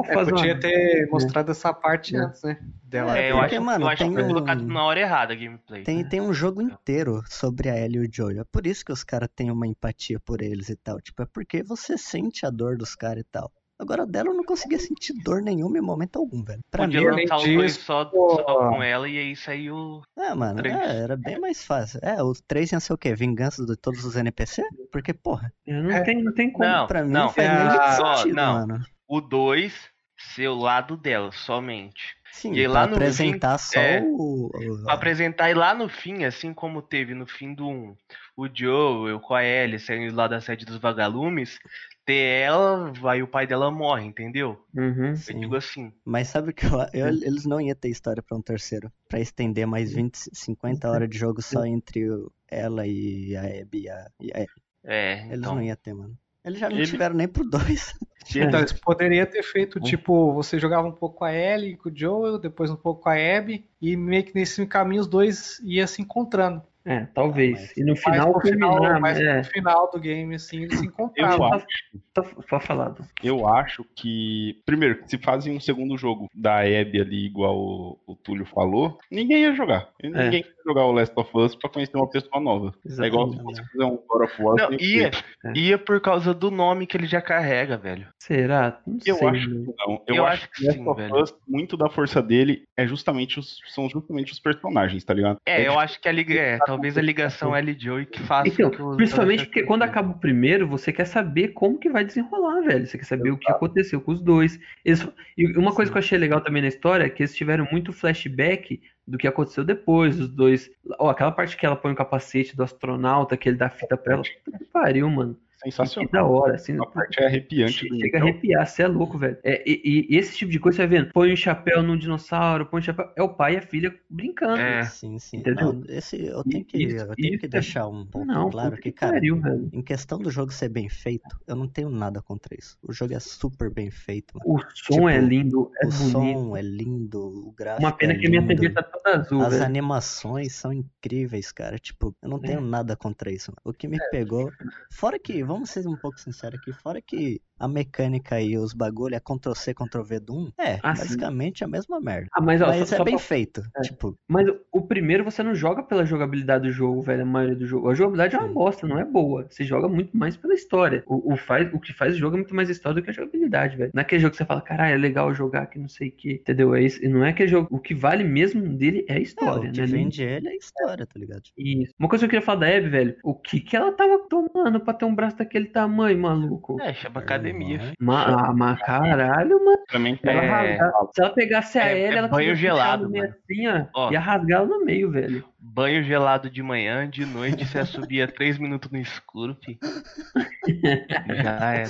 [0.04, 2.20] É, podia uma- ter mostrado essa parte É.
[2.20, 2.58] antes, né?
[2.84, 3.18] Dela.
[3.18, 5.00] É, É, eu porque, acho, mano, eu acho que tem foi um- colocado na hora
[5.00, 5.84] errada a gameplay.
[5.84, 8.42] Tem, tem um jogo inteiro sobre a Ellie e o Joel.
[8.42, 11.00] É por isso que os caras têm uma empatia por eles e tal.
[11.00, 13.52] Tipo, é porque você sente a dor dos caras e tal.
[13.78, 16.62] Agora dela eu não conseguia sentir dor nenhuma em momento algum, velho.
[16.72, 20.02] Pra Podia mim, lançar os dois só, só com ela e aí saiu.
[20.18, 22.00] é, mano, é, era bem mais fácil.
[22.02, 23.14] É, os três iam ser o quê?
[23.14, 24.64] Vingança de todos os NPC?
[24.94, 26.02] Porque, porra, Eu não, É.
[26.04, 26.64] tem, não tem como.
[26.66, 27.30] Não, pra mim não.
[27.30, 28.54] faz É, nem sentido, não.
[28.66, 28.80] mano.
[29.08, 29.74] O 2
[30.18, 32.16] ser o lado dela, somente.
[32.32, 34.50] Sim, E pra lá no apresentar fim, só é, o.
[34.84, 37.96] Pra apresentar e lá no fim, assim como teve no fim do 1,
[38.36, 41.58] o Joe com a Ellie saindo lá da sede dos vagalumes,
[42.06, 44.62] ter ela, aí o pai dela morre, entendeu?
[44.74, 45.16] Uhum.
[45.16, 45.34] Sim.
[45.34, 45.94] Eu digo assim.
[46.04, 48.92] Mas sabe o que eu, eu- eles não iam ter história pra um terceiro.
[49.08, 52.02] Pra estender mais 20, 50 horas de jogo só entre
[52.50, 54.50] ela e a Abby e a, e a Ellie.
[54.84, 55.56] É, Eles então.
[55.56, 56.18] não iam ter, mano.
[56.46, 57.94] Eles já não Ele- tiveram nem pro dois.
[58.36, 61.96] Então, eles poderiam ter feito, tipo, você jogava um pouco com a Ellie, com o
[61.96, 65.86] Joel, depois um pouco com a Abby, e meio que nesse caminho os dois iam
[65.86, 66.64] se encontrando.
[66.86, 67.60] É, talvez.
[67.60, 70.64] Mas- e no Mas final pro final, terminar, mas é, no final do game, assim,
[70.64, 71.54] eles se Eu encontravam.
[71.54, 71.66] acho,
[72.14, 73.04] tá, tá falado.
[73.24, 78.16] eu acho que, primeiro, se fazem um segundo jogo da Abby ali, igual o, o
[78.16, 79.90] Túlio falou, ninguém ia jogar.
[80.02, 82.72] Ninguém ia jogar o Last of Us pra conhecer uma pessoa nova.
[82.86, 83.58] É igual se Exatamente.
[83.62, 84.56] você fizer um God of War.
[84.58, 85.58] Não, ia, ser.
[85.58, 88.08] ia por causa do nome que ele já carrega, velho.
[88.20, 88.80] Será?
[88.86, 89.28] Não Eu sei.
[89.28, 89.66] acho né?
[89.66, 90.02] que não.
[90.08, 91.22] Eu, Eu acho acho que que Last sim, of velho.
[91.24, 95.38] Us, muito da força dele é justamente os, são justamente os personagens, tá ligado?
[95.46, 98.50] É, eu acho que a liga, é, talvez a ligação Ellie e Joey que faça
[98.50, 102.04] Então, que os principalmente porque quando acaba o primeiro, você quer saber como que vai
[102.04, 102.86] desenrolar, velho.
[102.86, 104.60] Você quer saber o que aconteceu com os dois.
[104.84, 105.08] Eles-
[105.38, 107.94] e uma coisa que eu achei legal também na história é que eles tiveram muito
[107.94, 110.70] flashback do que aconteceu depois, os dois.
[111.00, 114.14] Ó, aquela parte que ela põe o capacete do astronauta, que ele dá fita pra
[114.16, 114.24] ela.
[114.44, 115.38] Puta que pariu, mano.
[115.64, 116.10] Que Sensacional.
[116.12, 116.74] da hora, assim.
[116.74, 119.38] Uma parte é arrepiante Chega a arrepiar, você é louco, velho.
[119.44, 121.12] É, e, e esse tipo de coisa, você vai vendo?
[121.14, 123.10] Põe um chapéu num dinossauro, põe um chapéu.
[123.16, 124.58] É o pai e a filha brincando.
[124.58, 124.84] É.
[124.84, 125.38] Sim, sim.
[125.38, 125.74] Entendeu?
[125.74, 128.50] Não, esse, eu tenho que, Isso- eu tenho isso que é- deixar um ponto Não,
[128.50, 129.70] claro que, que cara, pariu, velho.
[129.74, 132.78] em questão do jogo ser bem feito, eu não tenho nada contra isso.
[132.84, 134.56] O jogo é super bem feito, mano.
[134.60, 136.12] O som é Tipo, lindo, é o bonito.
[136.12, 138.46] som é lindo, o gráfico Uma pena é que a minha.
[138.46, 139.66] TV tá toda azul, As velho.
[139.66, 141.78] animações são incríveis, cara.
[141.80, 143.52] Tipo, eu não tenho nada contra isso.
[143.52, 143.62] mano.
[143.64, 144.52] O que me pegou.
[144.92, 149.16] Fora que, vamos ser um pouco sinceros aqui, fora que a mecânica e os bagulho
[149.16, 151.04] é Ctrl-C, Ctrl-V do 1, é Ah, sim.
[151.04, 152.28] basicamente a mesma merda.
[152.34, 153.62] Ah, mas, ó, Mas só, é só bem pra- feito.
[153.78, 153.82] É.
[153.82, 157.66] Tipo, mas o primeiro você não joga pela jogabilidade do jogo, velho, a maioria do
[157.66, 157.90] jogo.
[157.90, 158.54] A jogabilidade é uma Sim.
[158.54, 159.48] bosta, não é boa.
[159.50, 161.04] Você joga muito mais pela história.
[161.08, 163.14] O, o, faz, o que faz o jogo é muito mais história do que a
[163.14, 163.92] jogabilidade, velho.
[163.94, 166.12] Não é aquele jogo que você fala, caralho, é legal jogar que não sei o
[166.12, 166.76] que, entendeu?
[166.76, 167.68] É isso, e não é aquele jogo.
[167.72, 169.86] O que vale mesmo dele é a é, história, o que né?
[169.88, 171.44] Vende ele é a história, tá ligado?
[171.58, 171.94] Isso.
[171.98, 174.80] Uma coisa que eu queria falar da Abby, velho, o que que ela tava tomando
[174.80, 176.80] pra ter um braço daquele tamanho, maluco?
[176.82, 177.80] É, chama academia.
[177.80, 177.94] Filho.
[178.00, 179.80] Ma, ah, mas caralho, mano.
[179.90, 180.78] Também Ela É,
[181.14, 184.12] Se ela pegasse a é- é ela banho conseguia puxar gelado, no assim, ó, Ó.
[184.12, 185.44] ia rasgar ela no meio, velho.
[185.60, 189.78] Banho gelado de manhã, de noite você subia 3 minutos no escuro, fi.
[191.44, 191.90] Já era.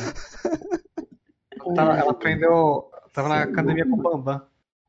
[1.76, 2.90] Tava- ela aprendeu.
[3.14, 4.42] Tava na academia com o Bambam.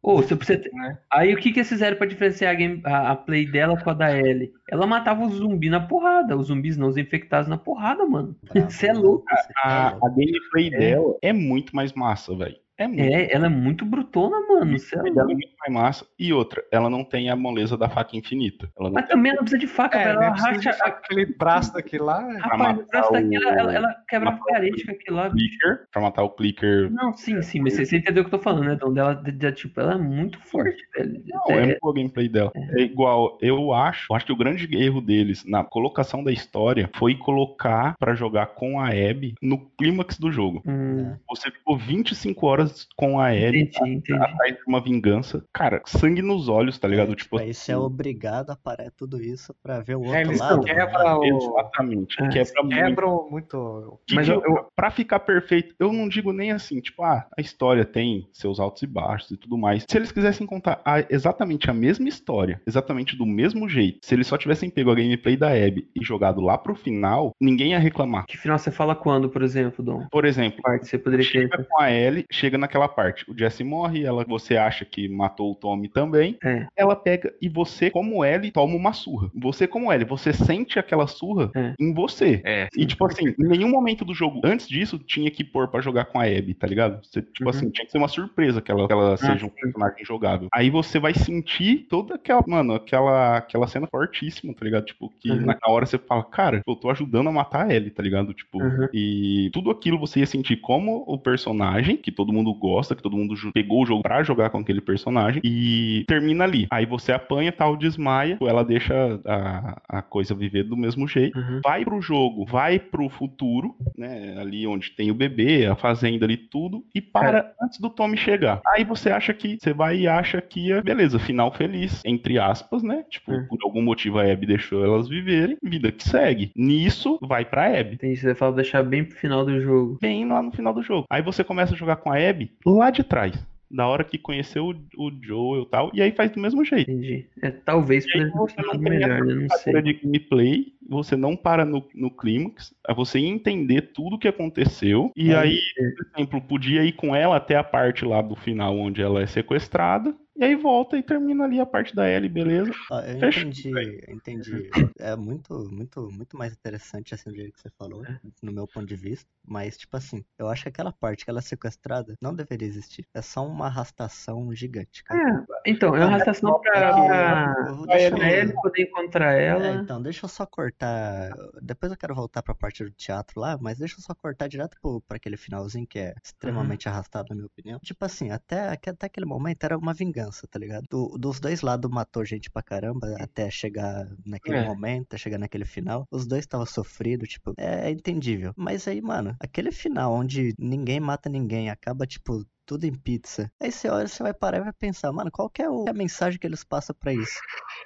[0.07, 0.57] Ô, se você...
[0.73, 0.99] Né?
[1.13, 3.91] Aí o que que eles fizeram pra diferenciar a, game- a- a play dela com
[3.91, 4.53] a da Ellie?
[4.71, 8.37] Ela matava os zumbis na porrada, os zumbis não, os infectados na porrada, mano.
[8.55, 9.05] Você é mano.
[9.05, 9.25] louco.
[9.65, 10.07] A, louco.
[10.07, 12.57] a gameplay dela é muito mais massa, velho.
[12.79, 13.01] É muito.
[13.03, 14.79] É, ela é muito brutona, mano.
[14.79, 16.07] Você é A gameplay dela é muito mais massa.
[16.19, 18.69] E outra, ela não tem a moleza da faca infinita.
[18.79, 20.23] Ela não Mas tem também ela não precisa de faca, É, velho.
[20.23, 20.71] Ela de racha.
[20.85, 22.23] aquele braço daquele lá.
[22.35, 25.31] é- Rapaz, o braço daqui, o- ela, ela, ela quebra a parede com aquilo lá.
[25.31, 25.87] clicker.
[25.91, 26.91] Pra matar o clicker.
[26.93, 28.93] Não, sim, sim, mas você, você entendeu o que eu tô falando, né, Dom?
[28.93, 31.23] Dela, de- de- tipo, ela é muito forte, velho.
[31.27, 32.53] Não, é, É, muito a gameplay dela.
[32.55, 36.91] É igual, eu acho, eu acho que o grande erro deles na colocação da história
[36.97, 40.63] foi colocar pra jogar com a Abby no clímax do jogo.
[40.67, 42.66] hum, Você ficou 25 horas
[42.97, 45.45] com a Abby entendi, atrás de uma vingança.
[45.53, 47.13] Cara, sangue nos olhos, tá ligado?
[47.13, 50.23] É, tipo, aí você é obrigado a parar tudo isso pra ver o outro É,
[50.23, 50.61] eles lado.
[50.63, 51.21] quebram mano.
[51.21, 51.59] o.
[51.59, 52.23] Exatamente.
[52.23, 52.77] É, Quebra muito.
[52.77, 54.01] Quebram muito.
[54.13, 57.85] Mas eu- eu- pra ficar perfeito, eu não digo nem assim, tipo, ah, a história
[57.85, 59.85] tem seus altos e baixos e tudo mais.
[59.89, 64.27] Se eles quisessem contar a- exatamente a mesma história, exatamente do mesmo jeito, se eles
[64.27, 68.27] só tivessem pego a gameplay da Abby e jogado lá pro final, ninguém ia reclamar.
[68.27, 70.07] Que final você fala quando, por exemplo, Dom?
[70.11, 71.31] Por exemplo, Parte você poderia ter.
[71.43, 75.53] chega com a Ellie, chega naquela parte, o Jesse morre, ela, você acha que matou
[75.53, 76.67] o Tommy também, É.
[76.77, 79.31] ela pega e você, como Ellie, toma uma surra.
[79.35, 81.75] Você, como Ellie, você sente aquela surra É.
[81.79, 82.41] em você.
[82.45, 82.69] É.
[82.77, 86.07] E, tipo assim, em nenhum momento do jogo, antes disso, tinha que pôr pra jogar
[86.07, 87.05] com a Abby, tá ligado?
[87.05, 87.51] Você, tipo Uhum.
[87.51, 90.49] assim, tinha que ser uma surpresa que ela, que ela seja um personagem jogável.
[90.53, 94.85] Aí você vai sentir toda aquela, mano, aquela, aquela cena fortíssima, tá ligado?
[94.87, 95.47] Tipo, que Uhum.
[95.47, 98.33] na hora você fala, cara, eu tô ajudando a matar a Ellie, tá ligado?
[98.35, 98.89] Tipo, Uhum.
[98.93, 103.17] e tudo aquilo você ia sentir como o personagem, que todo mundo gosta, que todo
[103.17, 106.67] mundo pegou o jogo pra jogar com aquele personagem, e termina ali.
[106.71, 111.61] Aí você apanha, tal, desmaia, ela deixa a, a coisa viver do mesmo jeito Uhum.
[111.63, 114.37] vai pro jogo, vai pro futuro, né?
[114.39, 118.61] Ali onde tem o bebê, a fazenda ali, tudo, e para antes do Tommy chegar.
[118.75, 119.59] Aí você acha que.
[119.61, 123.05] Você vai e acha que é beleza, final feliz, entre aspas, né?
[123.11, 123.47] Tipo, Hum.
[123.49, 126.51] por algum motivo a Abby deixou elas viverem, vida que segue.
[126.57, 127.95] Nisso, vai pra Abby.
[127.95, 128.17] Entendi.
[128.17, 129.99] Você fala deixar bem pro final do jogo.
[130.01, 131.07] Bem lá no final do jogo.
[131.11, 133.35] Aí você começa a jogar com a Abby lá de trás.
[133.69, 136.89] Da hora que conheceu o, o Joel e tal, e aí faz do mesmo jeito.
[136.89, 137.27] Entendi.
[137.43, 139.35] É, talvez ter você não melhor, né?
[139.35, 139.83] Não sei.
[139.83, 145.11] De gameplay, você não para no, no clímax, é você entender tudo o que aconteceu,
[145.17, 145.59] e É, aí,
[145.97, 149.27] por exemplo, podia ir com ela até a parte lá do final onde ela é
[149.27, 152.71] sequestrada, e aí volta e termina ali a parte da Ellie, beleza?
[152.91, 154.71] Ó, eu Fechou, entendi, entendi.
[154.99, 158.21] É muito, muito, muito mais interessante assim do jeito que você falou, É.
[158.43, 159.27] no meu ponto de vista.
[159.49, 163.07] Mas, tipo assim, eu acho que aquela parte que ela é sequestrada não deveria existir.
[163.15, 165.47] É só uma arrastação gigante, cara.
[165.65, 167.55] É, então, é uma arrastação pra,
[167.91, 169.83] É pra, ele poder encontrar É, ela.
[169.83, 171.31] então, deixa eu só cortar.
[171.63, 174.77] Depois eu quero voltar pra parte do teatro lá, mas deixa eu só cortar direto
[174.81, 177.79] pro, pra aquele finalzinho que é extremamente arrastado, na minha opinião.
[177.81, 180.85] Tipo assim, até, até até aquele momento era uma vingança, tá ligado?
[180.91, 184.65] Do- dos dois lados matou gente pra caramba até chegar naquele É.
[184.65, 186.07] momento, até chegar naquele final.
[186.11, 188.53] Os dois estavam sofridos, tipo, é, é entendível.
[188.57, 193.51] Mas aí, mano, aquele final onde ninguém mata ninguém, acaba, tipo, tudo em pizza.
[193.63, 195.93] Aí você olha, você vai parar e vai pensar, mano, qual que é o- a
[195.93, 197.39] mensagem que eles passam pra isso?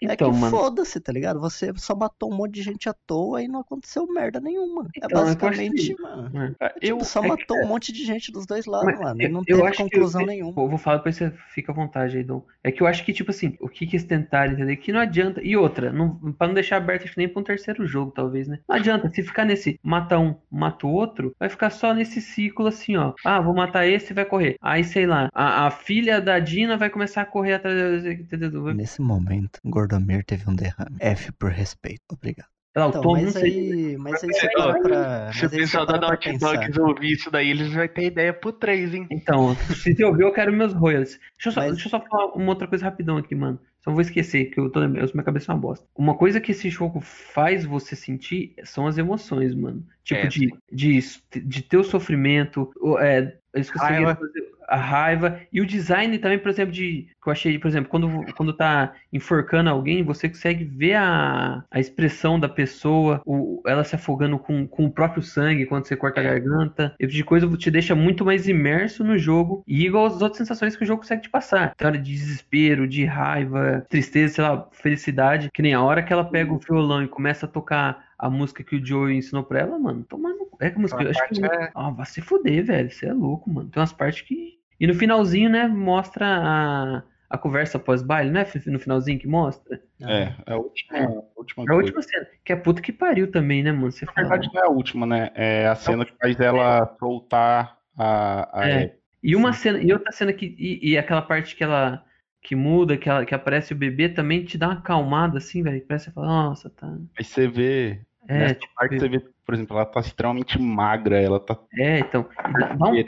[0.02, 0.56] é Então, que mano.
[0.56, 1.38] foda-se, tá ligado?
[1.40, 4.84] Você só matou um monte de gente à toa e não aconteceu merda nenhuma.
[4.96, 6.56] É Então, é que eu basicamente, que- mano.
[6.58, 8.98] É, Tipo, Eu, só é que- matou um monte de gente dos dois lados, Mas
[9.00, 9.22] mano.
[9.22, 10.62] E não eu teve que conclusão eu- nenhuma.
[10.62, 12.42] Eu vou falar depois você fica à vontade aí, Dom.
[12.64, 14.76] É que eu acho que, tipo assim, o que que eles tentaram entender?
[14.76, 15.42] Que não adianta.
[15.42, 18.48] E outra, não, pra não deixar aberto acho que nem pra um terceiro jogo, talvez,
[18.48, 18.58] né?
[18.68, 22.66] Não adianta, se ficar nesse mata um, mata o outro, vai ficar só nesse ciclo
[22.66, 23.12] assim, ó.
[23.24, 24.56] Ah, vou matar esse e vai correr.
[24.70, 28.06] Aí, sei lá, a, a filha da Dina vai começar a correr atrás.
[28.06, 28.72] entendeu?
[28.72, 30.96] Nesse momento, Gordomir teve um derrame.
[31.00, 32.02] F por respeito.
[32.12, 32.46] Obrigado.
[32.70, 35.32] Então, mas aí, mas aí você É, para ó, pra.
[35.32, 36.38] Se o pessoal da Naughty.
[36.38, 39.08] Dogs ouvir isso daí, eles vão ter ideia pro 3, hein?
[39.10, 41.18] Então, se você ouviu, eu quero meus royalties.
[41.36, 43.58] Deixa eu, só, Mas- deixa eu só falar uma outra coisa rapidão aqui, mano.
[43.80, 45.84] Só não vou esquecer, que eu tô lembrando, minha cabeça é uma bosta.
[45.96, 49.84] Uma coisa que esse jogo faz você sentir são as emoções, mano.
[50.10, 51.00] Tipo, É, de, de,
[51.44, 52.70] de ter o sofrimento,
[53.00, 53.32] é,
[53.76, 54.14] Raiva.
[54.14, 55.40] de fazer- a raiva.
[55.52, 57.08] E o design também, por exemplo, de.
[57.20, 61.80] Que eu achei, por exemplo, quando, quando tá enforcando alguém, você consegue ver a, a
[61.80, 66.20] expressão da pessoa, o, ela se afogando com, com o próprio sangue quando você corta
[66.20, 66.94] a garganta.
[67.00, 69.64] Esse tipo de coisa te deixa muito mais imerso no jogo.
[69.66, 71.72] E igual as outras sensações que o jogo consegue te passar.
[71.74, 75.50] Então, de desespero, de raiva, tristeza, sei lá, felicidade.
[75.52, 78.62] Que nem a hora que ela pega o violão e começa a tocar a música
[78.62, 80.46] que o Joe ensinou pra ela, mano, tomando.
[80.60, 81.02] É que a música.
[81.02, 82.90] Eu acho que é- ah, vai se fuder, velho.
[82.90, 83.70] Você é louco, mano.
[83.70, 84.60] Tem umas partes que.
[84.78, 88.46] E no finalzinho, né, mostra a, a conversa pós-baile, né?
[88.66, 89.82] No finalzinho que mostra.
[90.02, 92.26] é, é a última, a última É a última cena.
[92.44, 93.90] Que é puta que pariu também, né, mano?
[93.90, 94.28] Você Na fala.
[94.28, 95.30] verdade, não é a última, né?
[95.34, 98.60] É a cena que faz ela soltar a.
[98.60, 98.96] a É.
[99.22, 100.54] E uma cena, e outra cena que.
[100.58, 102.04] E, e aquela parte que ela.
[102.42, 105.84] Que muda, que, ela, que aparece o bebê também te dá uma acalmada, assim, velho.
[105.86, 106.90] Parece que você fala, nossa, tá.
[107.18, 108.00] Aí você vê.
[108.30, 111.98] É, nessa tipo, parte você vê, por exemplo, ela tá extremamente magra, ela tá é,
[111.98, 112.26] então.
[112.48, 113.04] E dá, dá um,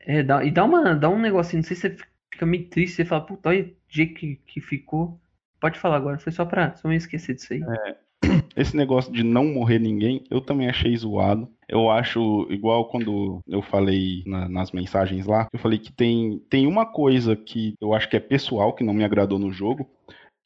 [0.00, 1.96] é, dá, e dá, uma, dá um negocinho, não sei se você
[2.30, 5.18] fica meio triste, você fala, puta, olha o jeito que, que ficou.
[5.58, 6.74] Pode falar agora, foi só pra.
[6.76, 7.62] Só me esquecer disso aí.
[8.54, 11.48] Esse negócio de não morrer ninguém, eu também achei zoado.
[11.66, 16.66] Eu acho, igual quando eu falei na- nas mensagens lá, eu falei que tem, tem
[16.66, 19.88] uma coisa que eu acho que é pessoal, que não me agradou no jogo,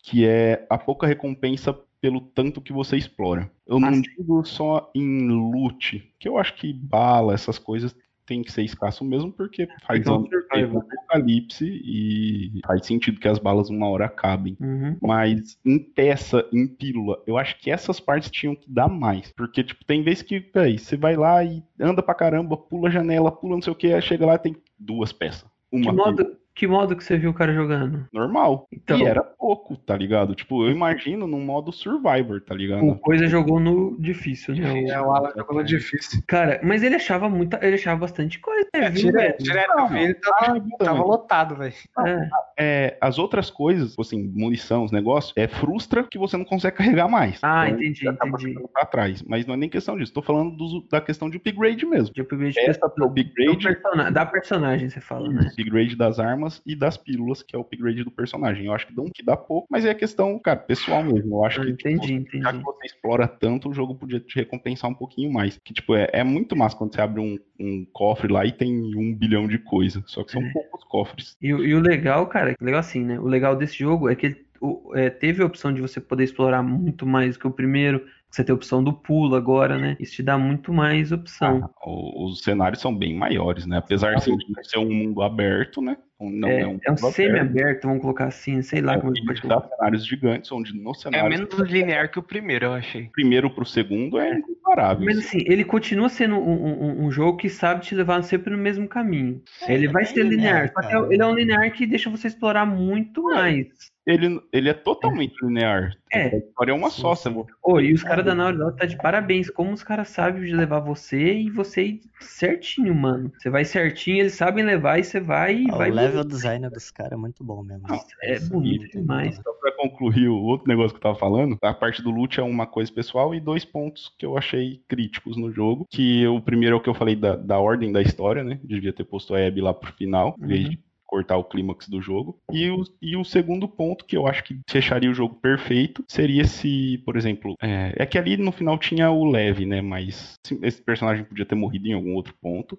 [0.03, 3.51] que é a pouca recompensa pelo tanto que você explora.
[3.67, 7.95] Eu não Ah, digo só em loot, que eu acho que bala, essas coisas
[8.27, 11.65] tem que ser escasso mesmo, porque faz é um anos que teve survival, um apocalipse
[11.65, 14.57] e faz sentido que as balas uma hora acabem.
[14.61, 14.97] Uhum.
[15.01, 19.33] Mas em peça, em pílula, eu acho que essas partes tinham que dar mais.
[19.37, 23.31] Porque, tipo, tem vezes que, véi, você vai lá e anda pra caramba, pula janela,
[23.31, 25.49] pula não sei o que, chega lá e tem duas peças.
[25.71, 28.07] Que Uma modo, que modo que você viu o cara jogando?
[28.13, 28.67] normal.
[28.73, 30.35] Então, E era pouco, tá ligado?
[30.35, 32.83] Tipo, eu imagino num modo Survivor, tá ligado?
[32.85, 34.73] o Coisa jogou no difícil, né?
[34.73, 36.23] O- É, o Alan jogou no difícil.
[36.27, 39.99] Cara, mas ele achava muita, ele achava bastante coisa, né, viu, Direto, direto eu vi,
[39.99, 41.75] ele tava, tava lotado, velho.
[42.07, 42.29] É.
[42.59, 47.07] É, as outras coisas, assim, munição, os negócios, é frustra que você não consegue carregar
[47.09, 47.39] mais.
[47.43, 48.59] Ah, Então, entendi, acaba entendi.
[48.73, 49.23] pra trás.
[49.23, 50.13] Mas não é nem questão disso.
[50.13, 52.15] Tô falando dos- da questão de upgrade mesmo.
[52.15, 55.51] De upgrade de Essa pessoa- é o upgrade do persona- da personagem, você fala, né?
[55.53, 58.67] upgrade das armas e das pílulas, que é o upgrade do personagem.
[58.67, 61.37] Eu acho que dão que dá pouco, mas é questão, cara, pessoal mesmo.
[61.37, 62.65] Eu acho que entendi, tipo, já que entendi.
[62.65, 65.59] você explora tanto, o jogo podia te recompensar um pouquinho mais.
[65.65, 68.73] Que, tipo, é, é muito massa quando você abre um, um cofre lá e tem
[68.97, 70.03] um bilhão de coisa.
[70.07, 70.53] Só que são É.
[70.53, 71.37] poucos cofres.
[71.41, 73.19] E, o- e o legal, cara, legal assim, né?
[73.19, 76.25] O legal desse jogo é que ele o- é, teve a opção de você poder
[76.25, 78.07] explorar muito mais que o primeiro.
[78.31, 79.97] Você tem a opção do pulo agora, né?
[80.01, 81.61] Isso te dá muito mais opção.
[81.63, 81.89] Ah,
[82.25, 83.77] os cenários são bem maiores, né?
[83.77, 84.25] Apesar de
[84.63, 85.99] ser um mundo aberto, né?
[86.19, 89.41] Não é, é, um é um semi-aberto, vamos colocar assim, sei lá É, como ele
[89.43, 93.11] dá cenários gigantes, onde no É cenário menos linear que o primeiro, eu achei.
[93.13, 95.05] primeiro pro segundo é incomparável.
[95.05, 98.59] Mas assim, ele continua sendo um, um- um jogo que sabe te levar sempre no
[98.59, 99.43] mesmo caminho.
[99.69, 101.13] ele vai é ser linear, só que cara.
[101.13, 103.67] ele é um linear que deixa você explorar muito mais.
[104.07, 105.93] Ele, ele é totalmente linear.
[106.13, 106.27] É.
[106.29, 107.15] A história é uma Sim, só.
[107.17, 107.29] Você
[107.63, 109.51] Ô, e os caras da Naughty Dog tá de parabéns.
[109.51, 113.33] Como os caras sabem de levar você e você ir certinho, mano.
[113.37, 115.91] Você vai certinho, eles sabem levar e você vai e Ah, vai.
[116.07, 117.87] O level design dos caras é muito bom mesmo.
[117.89, 119.37] Não, é bonito demais.
[119.37, 122.43] Só pra concluir o outro negócio que eu tava falando, a parte do loot é
[122.43, 125.87] uma coisa pessoal e dois pontos que eu achei críticos no jogo.
[125.91, 128.59] Que o primeiro é o que eu falei da, da ordem da história, né?
[128.65, 130.71] Devia ter posto a Abby lá pro final, em vez Uhum.
[130.71, 132.37] de cortar o clímax do jogo.
[132.51, 136.45] E o, e o segundo ponto, que eu acho que fecharia o jogo perfeito, seria
[136.45, 139.81] se, por exemplo, é, é que ali no final tinha o Leve, né?
[139.81, 142.77] Mas se- esse personagem podia ter morrido em algum outro ponto.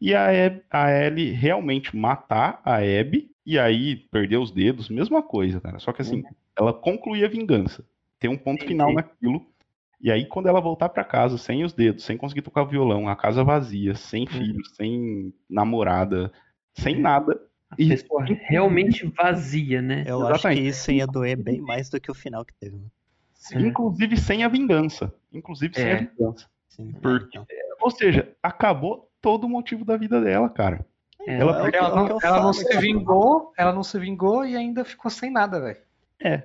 [0.00, 5.22] E a, Ab- a Ellie realmente matar a Abby e aí perder os dedos, mesma
[5.22, 5.78] coisa, cara.
[5.78, 6.22] Só que assim,
[6.58, 7.84] ela concluir a vingança.
[8.18, 8.72] Tem um ponto Entendi.
[8.72, 9.46] final naquilo.
[10.00, 13.08] E aí, quando ela voltar pra casa sem os dedos, sem conseguir tocar o violão,
[13.08, 16.30] a casa vazia, sem filhos, sem namorada,
[16.74, 17.40] sem nada.
[17.70, 20.04] A E- pessoa realmente vazia, né?
[20.06, 20.66] Eu acho que Exatamente.
[20.68, 22.76] isso ia doer bem mais do que o final que teve.
[22.76, 22.86] né?
[23.54, 23.60] É.
[23.60, 25.12] Inclusive sem a vingança.
[25.32, 25.92] Inclusive sem É.
[25.94, 26.46] a vingança.
[26.68, 27.46] Sim, Por- então.
[27.80, 30.86] Ou seja, acabou todo o motivo da vida dela, cara.
[31.26, 34.46] É, Ela- É Porque ela é não, ela não se vingou, ela não se vingou
[34.46, 35.80] e ainda ficou sem nada, velho.
[36.22, 36.44] É,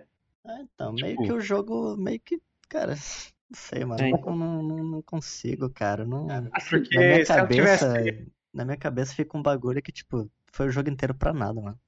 [0.62, 4.36] então, meio Tipo- que o jogo, meio que, cara, não sei, mano, É, não, então.
[4.36, 6.26] não, não, não consigo, cara, não,
[6.68, 8.28] Porque na minha cabeça, tivesse.
[8.52, 11.80] na minha cabeça fica um bagulho que, tipo, foi o jogo inteiro pra nada, mano.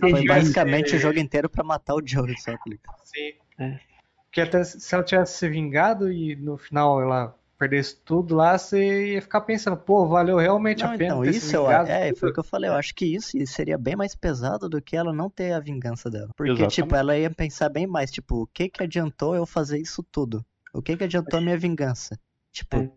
[0.00, 0.26] Foi entendi.
[0.26, 2.94] basicamente o jogo inteiro pra matar o Joey só, tá?
[3.04, 3.34] Sim.
[3.58, 3.78] É.
[4.24, 9.14] Porque até se ela tivesse se vingado e no final ela perdesse tudo lá, você
[9.14, 11.88] ia ficar pensando, pô, valeu realmente Não, a pena então, isso eu, vingado.
[11.90, 14.82] é, foi o que eu falei, eu acho que isso seria bem mais pesado do
[14.82, 16.30] que ela não ter a vingança dela.
[16.36, 16.74] Porque, Exatamente.
[16.74, 20.44] tipo, ela ia pensar bem mais, tipo, o que que adiantou eu fazer isso tudo?
[20.74, 22.18] O que que adiantou a minha vingança?
[22.50, 22.90] Tipo, É.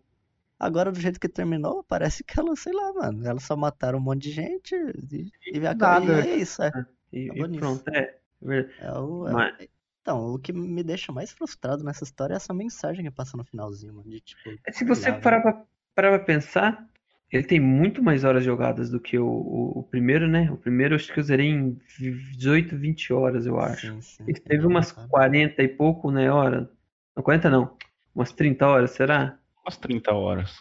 [0.58, 4.02] agora do jeito que terminou, parece que ela, sei lá, mano, elas só mataram um
[4.02, 6.04] monte de gente e, e, nada.
[6.26, 6.72] e é isso, é.
[7.12, 7.60] E, Acabou e nisso.
[7.60, 8.16] pronto, é.
[8.42, 9.68] Ver- É o, é- Mas-
[10.06, 13.42] Então, o que me deixa mais frustrado nessa história é essa mensagem que passa no
[13.42, 14.56] finalzinho, mano, de tipo...
[14.64, 15.64] É, Se você lá, parar pra,
[15.96, 16.88] parar pra pensar,
[17.28, 20.48] ele tem muito mais horas jogadas do que o, o, o primeiro, né?
[20.52, 23.94] O primeiro eu acho que eu zerei em 18, 20 horas, eu acho.
[23.94, 25.08] Sim, sim, Esse teve é, umas sabe?
[25.08, 26.70] 40 e pouco, né, hora?
[27.16, 27.76] Não, 40 não.
[28.14, 29.36] Umas 30 horas, será?
[29.64, 30.54] Umas 30 horas.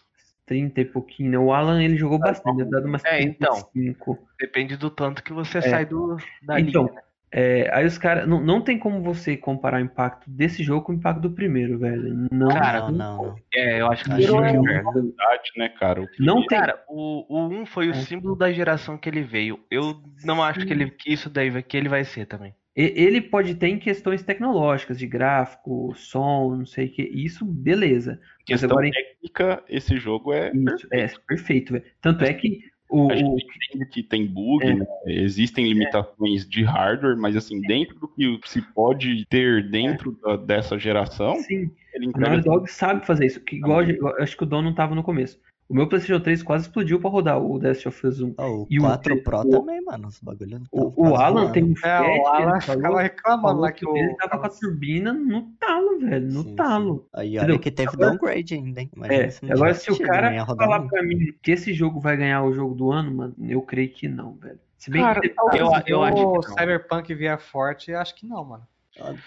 [0.47, 1.37] 30 e pouquinho, né?
[1.37, 3.53] O Alan, ele jogou bastante, deve dar umas É, então.
[3.73, 4.17] 35.
[4.39, 7.03] Depende do tanto que você sai do, da Então, linha.
[7.37, 8.25] É, aí os caras.
[8.27, 11.77] Não, não tem como você comparar o impacto desse jogo com o impacto do primeiro,
[11.77, 12.27] velho.
[12.31, 12.47] Não.
[12.47, 13.35] Cara, Não.
[13.53, 14.63] É, eu acho que Acho é não.
[14.63, 14.91] inverno.
[14.93, 16.01] Verdade, né, cara?
[16.01, 16.57] O que- Não tem.
[16.57, 17.95] Cara, o, o 1 foi o É.
[17.95, 19.59] símbolo da geração que ele veio.
[19.69, 22.53] Eu não acho que, ele, que isso daí vai- que ele vai ser também.
[22.77, 27.03] E- Ele pode ter em questões tecnológicas, de gráfico, som, não sei o que.
[27.03, 28.19] Isso, beleza.
[28.21, 30.51] Mas questão agora em- técnica, esse jogo é.
[30.53, 31.85] Isso, é perfeito, velho.
[32.01, 34.73] Tanto é que o, A o- gente entende que tem bug, É.
[34.75, 34.85] né?
[35.07, 40.77] existem limitações de hardware, mas assim, dentro do que se pode ter dentro da- dessa
[40.77, 43.39] geração, sim, ele entrega Naughty Dog sabe fazer isso.
[43.41, 45.39] Que igual, eu acho que o Dom não tava no começo.
[45.67, 48.35] O meu PlayStation 3 quase explodiu pra rodar o The Last of Us 1.
[48.37, 51.53] Ó, o E o- 4 Pro o- também, mano, os bagulho O, o Alan voando.
[51.53, 54.15] tem um É, Fiat, o Alan ele ficava reclamando lá que o dele o.
[54.17, 57.07] tava com a turbina no talo, velho, no Sim, talo.
[57.11, 58.91] Aí olha que teve Agora- downgrade ainda, hein?
[58.95, 60.95] Imagina É, se não agora se o cara rodar falar nunca.
[60.95, 64.07] pra mim que esse jogo vai ganhar o jogo do ano, mano, eu creio que
[64.07, 64.59] não, velho.
[64.77, 66.41] Se bem Cara, que eu- Se eu acho que o.
[66.43, 68.63] Cyberpunk vier forte, eu acho que não, mano.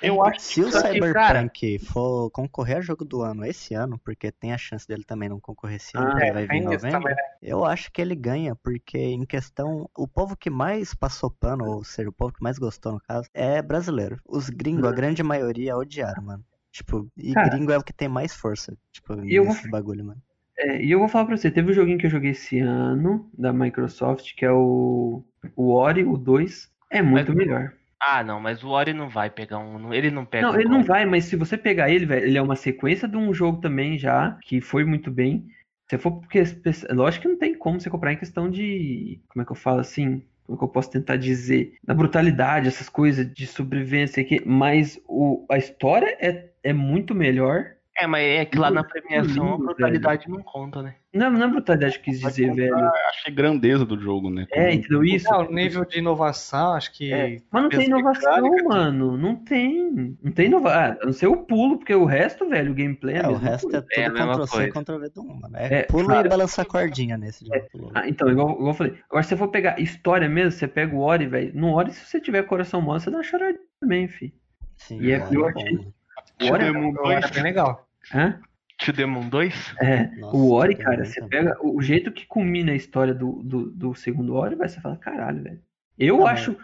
[0.03, 4.53] Eu acho Se o Cyberpunk for concorrer a jogo do ano esse ano, porque tem
[4.53, 6.91] a chance dele também não concorrer esse ano, Ah, é, ele vai vir em novembro,
[6.91, 7.23] também, né?
[7.43, 11.85] eu acho que ele ganha, porque em questão, o povo que mais passou pano, ou
[11.85, 14.19] seja, o povo que mais gostou no caso, é brasileiro.
[14.27, 16.45] Os gringos, a grande maioria, odiaram, mano.
[16.73, 20.23] Tipo, e Cara, gringo é o que tem mais força, tipo, eu nesse bagulho, mano.
[20.57, 23.29] É, e eu vou falar pra você, teve um joguinho que eu joguei esse ano,
[23.37, 25.23] da Microsoft, que é o,
[25.55, 27.73] o Ori, o 2, é muito Mas- melhor.
[28.01, 29.93] Ah, não, mas o Ori não vai pegar um.
[29.95, 32.39] Ele não pega Não, um ele não vai, mas se você pegar ele, velho, ele
[32.39, 35.47] é uma sequência de um jogo também já, que foi muito bem.
[35.91, 36.43] Se for porque,
[36.91, 39.81] lógico que não tem como você comprar em questão de, como é que eu falo
[39.81, 44.41] assim, como é que eu posso tentar dizer, da brutalidade, essas coisas de sobrevivência aqui,
[44.47, 47.75] mas o, a história é, é muito melhor.
[48.01, 50.95] É, mas é que lá na premiação a brutalidade não conta, né?
[51.13, 52.77] Não, não é brutalidade que eu quis dizer, velho.
[53.09, 54.47] Achei grandeza do jogo, né?
[54.53, 55.29] É, entendeu isso?
[55.29, 57.13] Não, o nível de inovação, acho que.
[57.13, 59.17] É, Mas não tem inovação, mano.
[59.17, 60.17] Não tem.
[60.23, 60.81] Não tem inovação.
[60.81, 63.35] Ah, a não ser o pulo, porque o resto, velho, o gameplay é É, o
[63.35, 63.79] resto coisa.
[63.79, 64.73] é tudo É a mesma Ctrl C, coisa.
[64.85, 65.57] Ctrl V do 1, mano.
[65.57, 66.27] É, É, pulo cara.
[66.27, 67.91] e balançar cordinha nesse jogo.
[67.95, 68.99] Ah, então, igual, igual eu falei.
[69.09, 71.51] Agora, se você for pegar história mesmo, você pega o Ori, velho.
[71.55, 74.33] No Ori, se você tiver coração mole, você dá uma choradinha também, fi.
[74.77, 75.95] Sim, E é bom, que- mano.
[76.41, 77.88] O Ori, Eu era bem legal.
[78.13, 78.41] Hã?
[78.85, 79.75] To Demon 2?
[79.81, 83.43] É, Nossa, o Ori, cara, você pega o o jeito que culmina a história do,
[83.43, 85.61] do, do segundo Ori, vai você fala, caralho, velho.
[85.99, 86.57] Eu Não, acho.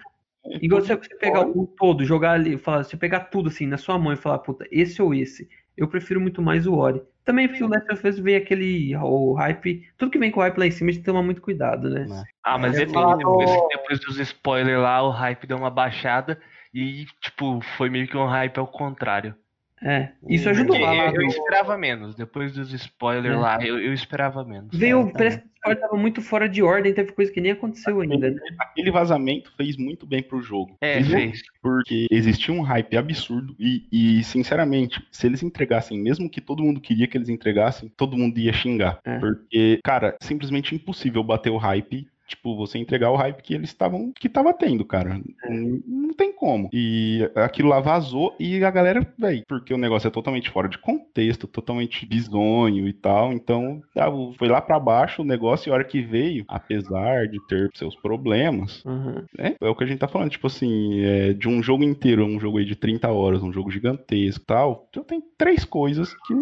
[0.61, 3.99] Igual você, você pegar um todo, jogar ali, falar, você pegar tudo assim na sua
[3.99, 7.03] mão e falar, puta, esse ou esse, eu prefiro muito mais o Ori.
[7.25, 10.43] Também porque o Last of Us vem aquele o hype, tudo que vem com o
[10.43, 12.07] hype lá em cima, a gente tomar muito cuidado, né?
[12.09, 12.23] Não.
[12.45, 16.39] Ah, mas falar Depois, do- depois dos spoilers lá, o hype deu uma baixada
[16.75, 19.35] e, tipo, foi meio que um hype ao contrário.
[19.85, 20.79] É, isso ajudou.
[20.79, 22.15] Falar eu, eu esperava menos.
[22.15, 23.39] Depois dos spoilers É.
[23.39, 24.71] lá, eu, eu esperava menos.
[24.73, 28.01] Veio, parece que o Discord tava muito fora de ordem, teve coisa que nem aconteceu
[28.01, 28.41] ainda, né?
[28.59, 30.75] Aquele vazamento fez muito bem pro jogo.
[30.81, 31.43] É, Fez fez.
[31.61, 36.81] Porque existia um hype absurdo e, e, sinceramente, se eles entregassem, mesmo que todo mundo
[36.81, 39.01] queria que eles entregassem, todo mundo ia xingar.
[39.05, 39.19] É.
[39.19, 44.13] Porque, cara, simplesmente impossível bater o hype tipo, você entregar o hype que eles estavam,
[44.13, 45.21] que tava tendo, cara.
[45.49, 46.69] Não, não tem como.
[46.73, 50.79] E aquilo lá vazou e a galera, velho, porque o negócio é totalmente fora de
[50.79, 54.09] contexto, totalmente bizonho e tal, então ah,
[54.39, 57.95] foi lá pra baixo o negócio e a hora que veio, apesar de ter seus
[57.97, 59.25] problemas, Uhum.
[59.39, 62.25] é, é o que a gente tá falando, tipo assim, é, de um jogo inteiro,
[62.25, 66.15] um jogo aí de 30 horas, um jogo gigantesco e tal, então tem três coisas
[66.27, 66.35] que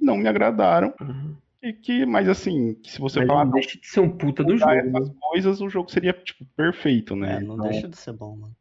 [0.00, 1.34] não me agradaram Uhum.
[1.64, 4.44] E que, mas assim, que se você Mas falar não deixa de ser um puta
[4.44, 4.70] do jogo.
[4.70, 5.14] essas né?
[5.18, 7.36] coisas, o jogo seria, tipo, perfeito, né?
[7.36, 8.56] É, não Então, deixa de ser bom, mano.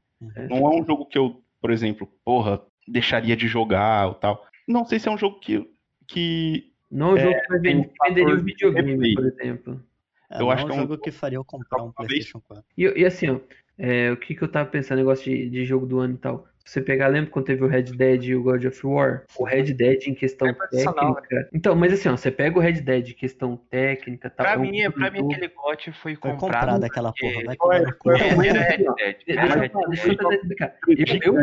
[0.49, 4.45] não é um jogo que eu, por exemplo, porra, deixaria de jogar ou tal.
[4.66, 5.70] Não sei se é um jogo que,
[6.08, 9.84] que Não é um jogo que vai um vender, que venderia o videogame, por exemplo.
[10.30, 11.91] É, Eu não acho é um que é um jogo que faria eu comprar um
[11.91, 12.64] PlayStation 4.
[12.78, 13.39] E, e assim, ó,
[13.78, 16.47] é, o que, que eu tava pensando, negócio de, de jogo do ano e tal.
[16.66, 19.26] Se você pegar, lembra quando teve o Red Dead e o God of War?
[19.38, 21.49] O Red Dead em questão É técnica.
[21.53, 24.45] Então, mas assim, ó, você pega o Red Dead em questão técnica, tal.
[24.45, 26.39] Pra é um mim, pra mim aquele GOT foi Foi comprado.
[26.39, 29.16] comprado aquela porque- porra, vai Foi- É, assim, Red ó, Dead.
[29.28, 30.76] Deixa eu, deixa eu tentar explicar.
[30.88, 31.39] Eu, eu,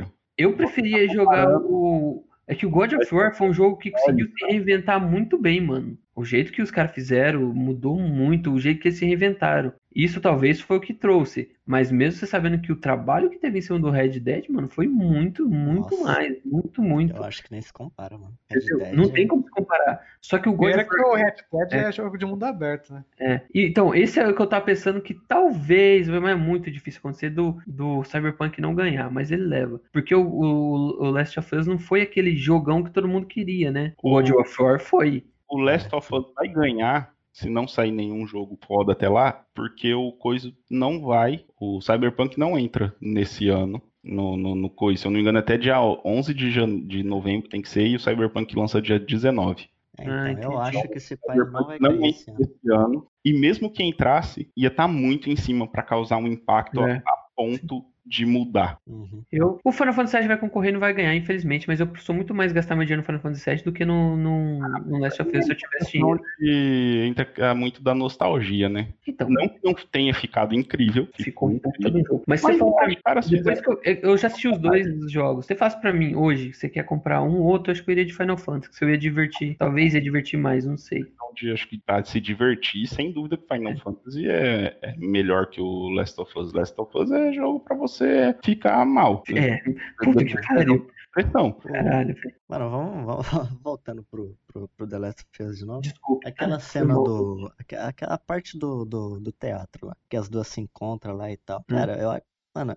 [0.00, 0.04] é,
[0.36, 2.24] eu preferia jogar o.
[2.46, 5.60] É que o God of War foi um jogo que conseguiu se reinventar muito bem,
[5.60, 5.96] mano.
[6.18, 9.72] O jeito que os caras fizeram mudou muito, o jeito que eles se reinventaram.
[9.94, 11.50] Isso talvez foi o que trouxe.
[11.64, 14.66] Mas mesmo você sabendo que o trabalho que teve em cima do Red Dead, mano,
[14.68, 16.04] foi muito, muito Nossa.
[16.04, 16.36] mais.
[16.44, 17.16] Muito, muito.
[17.16, 18.32] Eu acho que nem se compara, mano.
[18.50, 20.00] Dead Não é- tem como se comparar.
[20.20, 21.10] Só que o God of que War.
[21.10, 21.34] o Red
[21.70, 21.88] Dead É.
[21.88, 21.92] é.
[21.92, 23.04] jogo de mundo aberto, né?
[23.20, 23.40] É.
[23.54, 26.98] E, então, esse é o que eu tava pensando que talvez, mas é muito difícil
[26.98, 29.80] acontecer do, do Cyberpunk não ganhar, mas ele leva.
[29.92, 33.70] Porque o, o, o Last of Us não foi aquele jogão que todo mundo queria,
[33.70, 33.92] né?
[34.02, 35.24] O God of War foi.
[35.48, 39.94] O Last of Us vai ganhar se não sair nenhum jogo foda até lá, porque
[39.94, 45.02] o coisa não vai, o Cyberpunk não entra nesse ano no, no, no coisa.
[45.02, 46.80] Se eu não me engano, até dia 11 de, jan...
[46.80, 49.68] de novembro tem que ser, e o Cyberpunk lança dia 19.
[50.00, 52.40] É, então, Ah, eu acho que esse pai não vai ganhar esse ano.
[52.40, 56.80] esse ano, e mesmo que entrasse, ia estar muito em cima para causar um impacto
[56.80, 57.02] É.
[57.04, 58.78] a, a ponto de mudar.
[58.86, 59.22] Uhum.
[59.30, 62.14] Eu, o Final Fantasy VII vai concorrer e não vai ganhar, infelizmente, mas eu sou
[62.14, 65.20] muito mais gastar meu dinheiro no Final Fantasy VII do que no, no, no Last
[65.20, 66.20] of Us se eu tivesse dinheiro.
[66.40, 68.88] E entra é, muito da nostalgia, né?
[69.06, 72.22] Então, Não que não tenha ficado incrível, ficou um puta do jogo.
[72.26, 75.54] Mas Mas você mim, caras depois que eu, eu já assisti os dois jogos, você
[75.54, 78.06] faz pra mim hoje, você quer comprar um ou outro, eu acho que eu iria
[78.06, 81.04] de Final Fantasy, que se eu ia divertir, talvez ia divertir mais, não sei.
[81.04, 85.46] questão de acho que pra se divertir, sem dúvida que Final Fantasy é, é melhor
[85.46, 86.52] que o Last of Us.
[86.52, 87.97] Last of Us é jogo pra você
[88.44, 89.22] ficar mal.
[89.34, 89.58] É,
[90.02, 91.52] puta que pariu, Pressão.
[91.52, 92.34] caralho, velho.
[92.48, 95.80] Mano, vamos, vamos voltando pro, pro, pro The Last of Us de novo.
[95.80, 96.28] desculpa.
[96.28, 97.52] Aquela cena do.
[97.58, 101.36] aque- Aquela parte do, do, do teatro lá, que as duas se encontram lá e
[101.36, 101.60] tal.
[101.60, 101.64] Hum.
[101.74, 102.10] Cara, eu.
[102.54, 102.76] Mano,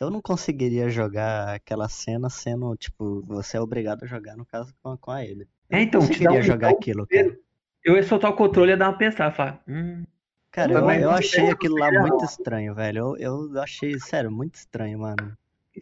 [0.00, 4.72] eu não conseguiria jogar aquela cena sendo, tipo, você é obrigado a jogar, no caso,
[4.82, 5.24] com, a- com a.
[5.24, 7.36] Eu É, então, te dá conseguiria um jogar aquilo, cara.
[7.84, 10.04] Eu ia soltar o controle e ia dar uma pensada, falar, hum,
[10.50, 12.24] Cara, Eu eu, achei aquilo lá muito não.
[12.24, 13.16] estranho, velho.
[13.18, 15.36] Eu, eu achei, sério, muito estranho, mano.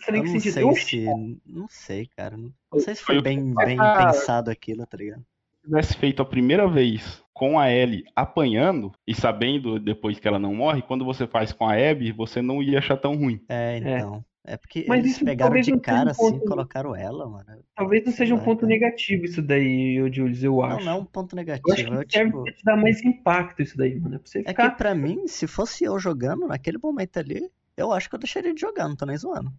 [0.09, 1.05] Eu não sei se.
[1.47, 2.37] Não sei, cara.
[2.37, 5.25] Não sei se foi bem, bem Ah, pensado aquilo, tá ligado?
[5.63, 10.39] Se tivesse feito a primeira vez com a Ellie apanhando e sabendo depois que ela
[10.39, 13.41] não morre, quando você faz com a Abby, você não ia achar tão ruim.
[13.49, 14.17] É, então.
[14.17, 17.47] É, porque Mas eles isso pegaram de não cara um assim, ponto- colocaram ela, mano.
[17.75, 20.85] Talvez não seja um ponto negativo isso daí, ô Julius, eu Não, acho.
[20.85, 21.67] não é um ponto Eu acho negativo.
[21.75, 24.17] que Eu, serve tipo, pra te dar mais impacto isso daí, mano.
[24.17, 24.71] É pra você é que ficar.
[24.73, 28.61] pra mim, se fosse eu jogando naquele momento ali, eu acho que eu deixaria de
[28.61, 29.51] jogar, não tô nem zoando.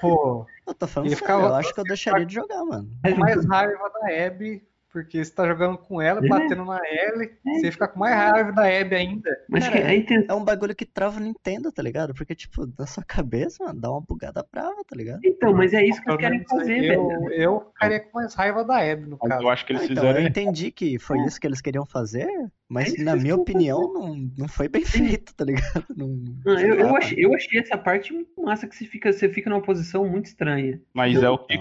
[0.00, 2.88] Pô, Eu tô falando sério, ficava- eu acho que eu deixaria de jogar, mano.
[3.04, 4.62] com mais raiva da Abby,
[4.94, 6.28] porque você tá jogando com ela, É.
[6.28, 9.28] batendo na Ellie, você fica com mais raiva da Abby ainda.
[9.48, 10.36] Mas Cara, que a intenção.
[10.36, 12.14] É um bagulho que trava o Nintendo, tá ligado?
[12.14, 15.18] Porque, tipo, na sua cabeça, mano, dá uma bugada brava, tá ligado?
[15.24, 17.32] Então, mas é isso que eles querem fazer, eu, velho.
[17.32, 19.42] eu ficaria com mais raiva da Abby, no Mas caso.
[19.42, 20.20] eu acho que eles Ah, então, fizeram.
[20.20, 22.28] eu entendi que foi isso que eles queriam fazer,
[22.68, 25.84] mas É na minha opinião não, não foi bem feito, tá ligado?
[25.96, 26.08] Não,
[26.44, 29.50] Não, eu, eu achei, eu achei essa parte muito massa que você fica, você fica
[29.50, 30.80] numa posição muito estranha.
[30.94, 31.58] Mas é o que.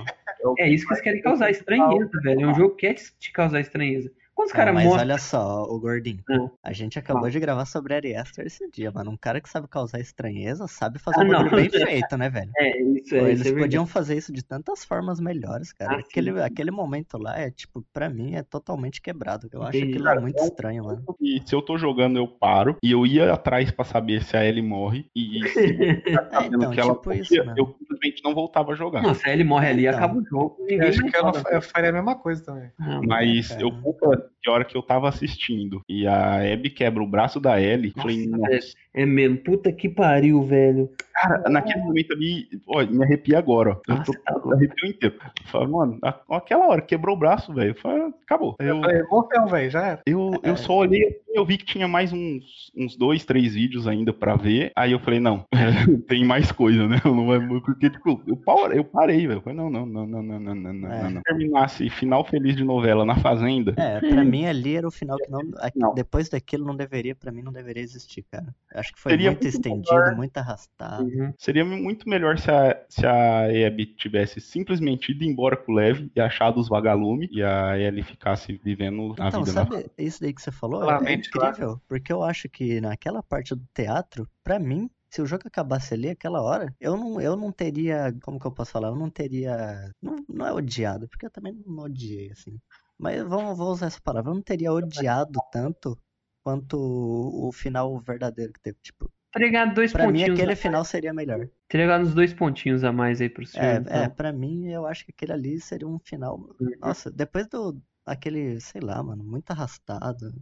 [0.57, 2.41] É isso que eles querem causar estranheza, velho.
[2.41, 4.11] É um jogo que quer te te causar estranheza.
[4.35, 5.03] Quando os Ah, caras mas mostram.
[5.03, 6.23] olha só, o gordinho.
[6.29, 6.47] Ah.
[6.63, 9.11] A gente acabou de gravar sobre Ari Aster esse dia, mano.
[9.11, 11.57] Um cara que sabe causar estranheza sabe fazer Ah, um bagulho não.
[11.57, 12.51] bem feito, né, velho?
[12.57, 13.29] É, isso Pô, é.
[13.29, 15.93] eles isso é podiam fazer isso de tantas formas melhores, cara.
[15.93, 16.05] Ah, sim.
[16.09, 19.47] aquele, aquele momento lá é, tipo, pra mim é totalmente quebrado.
[19.51, 19.93] Eu acho Entendi.
[19.93, 21.03] aquilo lá muito estranho, mano.
[21.21, 22.77] E se eu tô jogando, eu paro.
[22.81, 25.05] E eu ia atrás pra saber se a Ellie morre.
[25.15, 28.75] E se eu tá sabendo então, que ela tipo isso eu simplesmente não voltava a
[28.75, 29.01] jogar.
[29.03, 29.97] Nossa, aí ele morre ali Então.
[29.97, 30.57] acaba o jogo.
[30.67, 32.71] Eu acho que não- eu faria a mesma coisa também.
[32.79, 33.61] Ah, Mas cara.
[33.61, 35.81] eu puta, que hora que eu tava assistindo.
[35.87, 39.89] E a Abby quebra o braço da Ellie, Nossa, falei, nossa, É mesmo, puta que
[39.89, 40.89] pariu, velho.
[41.13, 43.81] Cara, naquele momento ali, ó, me arrepia agora, ó.
[43.87, 44.53] Eu Ah, tô tá louco.
[44.53, 45.15] arrepio inteiro.
[45.21, 45.99] Eu falo, mano,
[46.29, 47.75] aquela hora, quebrou o braço, velho.
[47.79, 48.55] falei, Acabou.
[48.59, 50.01] Eu, Eu falei, morreu, velho, já era.
[50.07, 53.87] eu, eu só olhei assim, eu vi que tinha mais uns, uns dois, três vídeos
[53.87, 54.71] ainda pra ver.
[54.75, 55.45] Aí eu falei, não,
[56.07, 56.99] tem mais coisa, né?
[57.05, 59.37] Eu não vai, porque, tipo, eu parei, eu parei, velho.
[59.37, 61.09] Eu falei, não, não, não, não, não, não, não, não, É.
[61.09, 61.21] não.
[61.21, 63.73] Terminasse final feliz de novela na Fazenda.
[63.77, 65.41] É, pra mim ali era o final que não.
[65.75, 65.93] Não.
[65.93, 68.53] Depois daquilo não deveria, pra mim não deveria existir, cara.
[68.73, 70.15] Acho que foi Seria muito muito estendido, melhor.
[70.15, 71.02] muito arrastado.
[71.03, 71.33] Uhum.
[71.37, 76.09] Seria muito melhor se a, se a Abby tivesse simplesmente ido embora com o Lev
[76.15, 80.21] e achado os vagalumes e a Ellie ficasse vivendo a Então, vida na sabe, isso
[80.21, 80.89] daí que você falou?
[80.89, 85.43] É, incrível, porque eu acho que naquela parte do teatro, pra mim, se o jogo
[85.47, 88.95] acabasse ali aquela hora, eu não, eu não teria, como que eu posso falar, eu
[88.95, 92.59] não teria, não, não é odiado, porque eu também não odiei, assim,
[92.97, 95.97] mas vamos, vou usar essa palavra, eu não teria odiado tanto
[96.43, 100.39] quanto o, o final verdadeiro que teve, tipo, Teria ganhado dois pra mim pontinhos.
[100.39, 101.47] aquele a- final seria melhor.
[101.67, 103.65] Teria ganhado uns dois pontinhos a mais aí pro senhor.
[103.65, 103.95] É, então.
[104.03, 106.39] é, pra mim, eu acho que aquele ali seria um final.
[106.79, 107.81] Nossa, depois do.
[108.05, 110.33] Aquele, sei lá, mano, muito arrastado.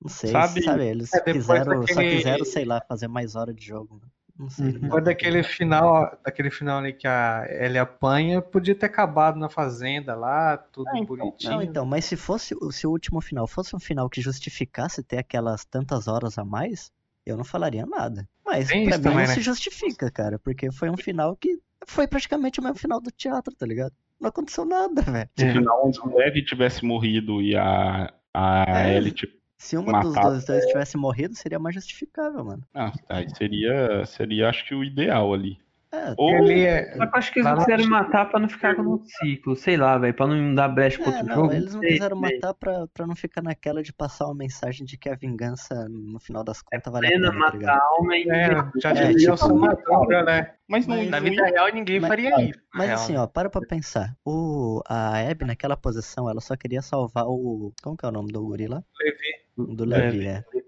[0.00, 0.84] Não sei, Sabe- sabe?
[0.86, 3.96] Eles É, quiseram, só daquele- quiseram, sei lá, fazer mais hora de jogo.
[3.96, 4.10] mano.
[4.36, 4.66] Não sei.
[4.66, 4.72] Uhum.
[4.72, 9.38] não Depois daquele pra- final, daquele final ali que a Ellie apanha, podia ter acabado
[9.38, 11.06] na fazenda lá, tudo É, então.
[11.16, 11.52] bonitinho.
[11.52, 15.04] Não, então, mas se fosse o- se o último final fosse um final que justificasse
[15.04, 16.90] ter aquelas tantas horas a mais,
[17.26, 18.28] eu não falaria nada.
[18.44, 19.34] Mas Tem pra mim também, não né?
[19.34, 23.54] se justifica, cara, porque foi um final que foi praticamente o mesmo final do teatro,
[23.54, 23.92] tá ligado?
[24.20, 25.30] Não aconteceu nada, velho.
[25.36, 25.50] Se É.
[25.50, 28.96] o final onde o Lev tivesse morrido e a, a É.
[28.96, 32.62] Ellie, tipo, Se uma dos dois tivesse morrido, seria mais justificável, mano.
[32.74, 35.58] ah, aí seria, seria, acho que o ideal ali.
[35.94, 38.48] É, Ou, Ele é- Só que eu acho que eles não quiseram matar pra não
[38.48, 41.52] ficar no ciclo, sei lá, velho, pra não dar brecha pro É, outro não, jogo.
[41.52, 42.34] eles não sei, quiseram sei.
[42.34, 46.18] matar pra, pra não ficar naquela de passar uma mensagem de que a vingança, no
[46.20, 48.28] final das contas, vale a Pena pena, tá matar a alma e.
[48.28, 48.48] É,
[48.80, 50.50] já É, diria tipo, Madruga, né?
[50.68, 52.58] mas não, Mas- Na vida real, ninguém Mas- faria isso.
[52.74, 53.20] Mas real, assim, né?
[53.20, 54.14] ó, para pra pensar.
[54.24, 57.72] O, a Abby, naquela posição, ela só queria salvar o.
[57.82, 58.82] Como que é o nome do guri lá?
[59.00, 59.74] Levi.
[59.76, 60.30] Do Levi, é.
[60.30, 60.64] Ela, Levi.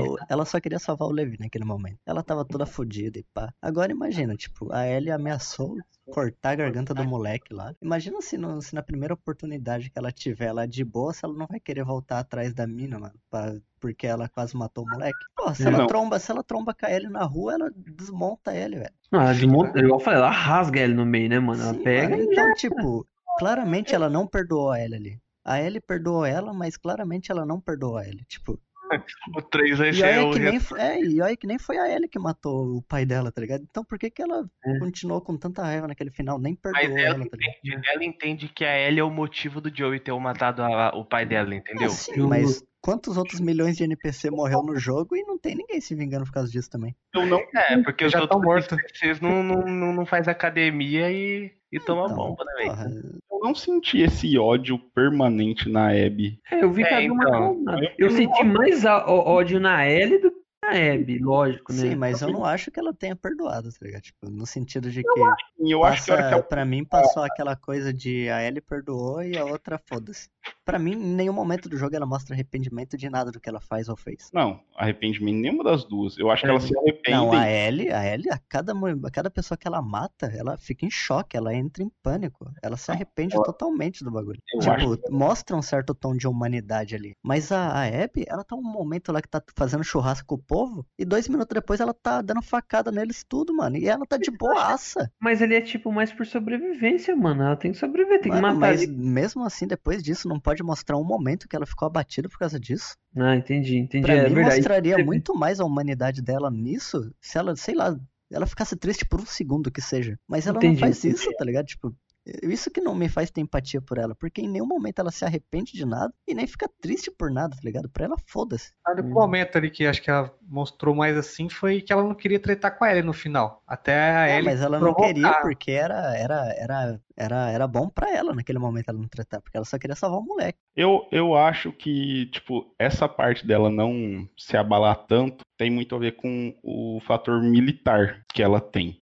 [0.00, 1.98] O- ela só queria salvar o Levi naquele momento.
[2.06, 3.52] Ela tava toda fodida e pá.
[3.60, 5.76] Agora imagina, tipo, a Ellie ameaçou
[6.10, 7.72] cortar a garganta do moleque lá.
[7.80, 11.34] Imagina se, no- se na primeira oportunidade que ela tiver lá de boa, se ela
[11.34, 13.14] não vai querer voltar atrás da mina, mano.
[13.30, 15.18] pra- porque ela quase matou o moleque.
[15.34, 18.76] Pô, se ela tromba, se ela tromba com a Ellie na rua, ela desmonta ele,
[18.76, 18.92] velho.
[19.10, 21.62] Não, ela desmonta, igual eu falei, ela rasga ele no meio, né, mano?
[21.62, 23.06] Ela Sim, pega mano, Então, tipo,
[23.38, 25.20] claramente ela não perdoou a Ellie ali.
[25.42, 28.24] A Ellie perdoou ela, mas claramente ela não perdoou a Ellie.
[28.26, 28.60] Tipo,
[29.36, 30.32] O 3 vai e olha o.
[30.32, 33.30] que nem, é, e olha que nem foi a Ellie que matou o pai dela,
[33.30, 33.64] tá ligado?
[33.68, 34.78] Então por que que ela É.
[34.78, 36.38] continuou com tanta raiva naquele final?
[36.38, 37.54] Nem Mas perdoou ela ela, tá ligado?
[37.64, 41.04] entende, ela entende que a Ellie é o motivo do Joey ter matado a- o
[41.04, 41.88] pai dela, É, entendeu?
[41.90, 45.80] sim, Eu- mas quantos outros milhões de NPC morreu no jogo e não tem ninguém
[45.80, 46.94] se vingando por causa disso também?
[47.14, 48.74] eu não É, porque os Já outros tão morto.
[48.74, 53.18] NPCs não, não, não, não faz academia e, e toma Então, bomba, né, velho?
[53.40, 56.38] Eu não senti esse ódio permanente na Abby.
[56.50, 57.34] É, eu vi que É, ela deu uma então.
[57.34, 57.94] acalmada.
[57.98, 61.78] Eu senti mais a- ó- ódio na Ellie do que na Abby, lógico, né?
[61.78, 64.02] Sim, mas eu não acho que ela tenha perdoado, tá ligado?
[64.02, 65.20] Tipo, no sentido de que
[65.58, 68.60] E eu acho que que passa, ela pra mim passou aquela coisa de a Ellie
[68.60, 70.28] perdoou e a outra foda-se.
[70.64, 73.60] Pra mim, em nenhum momento do jogo ela mostra arrependimento de nada do que ela
[73.60, 74.30] faz ou fez.
[74.32, 76.16] Não, arrependimento nenhuma das duas.
[76.18, 76.50] Eu acho que É.
[76.50, 77.12] elas se arrependem.
[77.20, 80.56] Não, a Ellie, a Ellie, a cada, mo- a cada pessoa que ela mata, ela
[80.56, 82.50] fica em choque, ela entra em pânico.
[82.62, 84.40] Ela se arrepende eu- totalmente do bagulho.
[84.54, 87.14] eu tipo, acho mostra um certo tom de humanidade ali.
[87.22, 90.38] Mas a, a Abby, ela tá um momento lá que tá fazendo churrasco com o
[90.38, 93.76] povo, e dois minutos depois ela tá dando facada neles tudo, mano.
[93.76, 95.10] E ela tá de boaça.
[95.20, 97.42] Mas ele é tipo mais por sobrevivência, mano.
[97.42, 98.92] Ela tem que sobreviver, tem que Mano, matar mas ele.
[98.96, 102.58] mesmo assim, depois disso, não pode mostrar um momento que ela ficou abatida por causa
[102.58, 102.96] disso.
[103.16, 104.04] Ah, entendi, entendi.
[104.04, 104.56] Pra é mim, verdade.
[104.56, 107.96] mostraria Você- muito mais a humanidade dela nisso se ela, sei lá,
[108.32, 110.18] ela ficasse triste por um segundo que seja.
[110.26, 111.14] Mas ela Entendi, não faz entendi.
[111.16, 111.66] isso, tá ligado?
[111.66, 111.94] Tipo,
[112.42, 115.24] isso que não me faz ter empatia por ela, porque em nenhum momento ela se
[115.24, 117.88] arrepende de nada e nem fica triste por nada, tá ligado?
[117.88, 118.72] Pra ela, foda-se.
[118.86, 122.14] O único momento ali que acho que ela mostrou mais assim foi que ela não
[122.14, 123.62] queria tretar com a Ellie no final.
[123.66, 125.06] Até a É, Ellie mas ela não provocar.
[125.14, 129.40] queria porque era, era, era, era, era bom pra ela naquele momento ela não tratar,
[129.40, 130.58] porque ela só queria salvar o moleque.
[130.74, 135.98] Eu, eu acho que, tipo, essa parte dela não se abalar tanto tem muito a
[135.98, 138.98] ver com o fator militar que ela tem.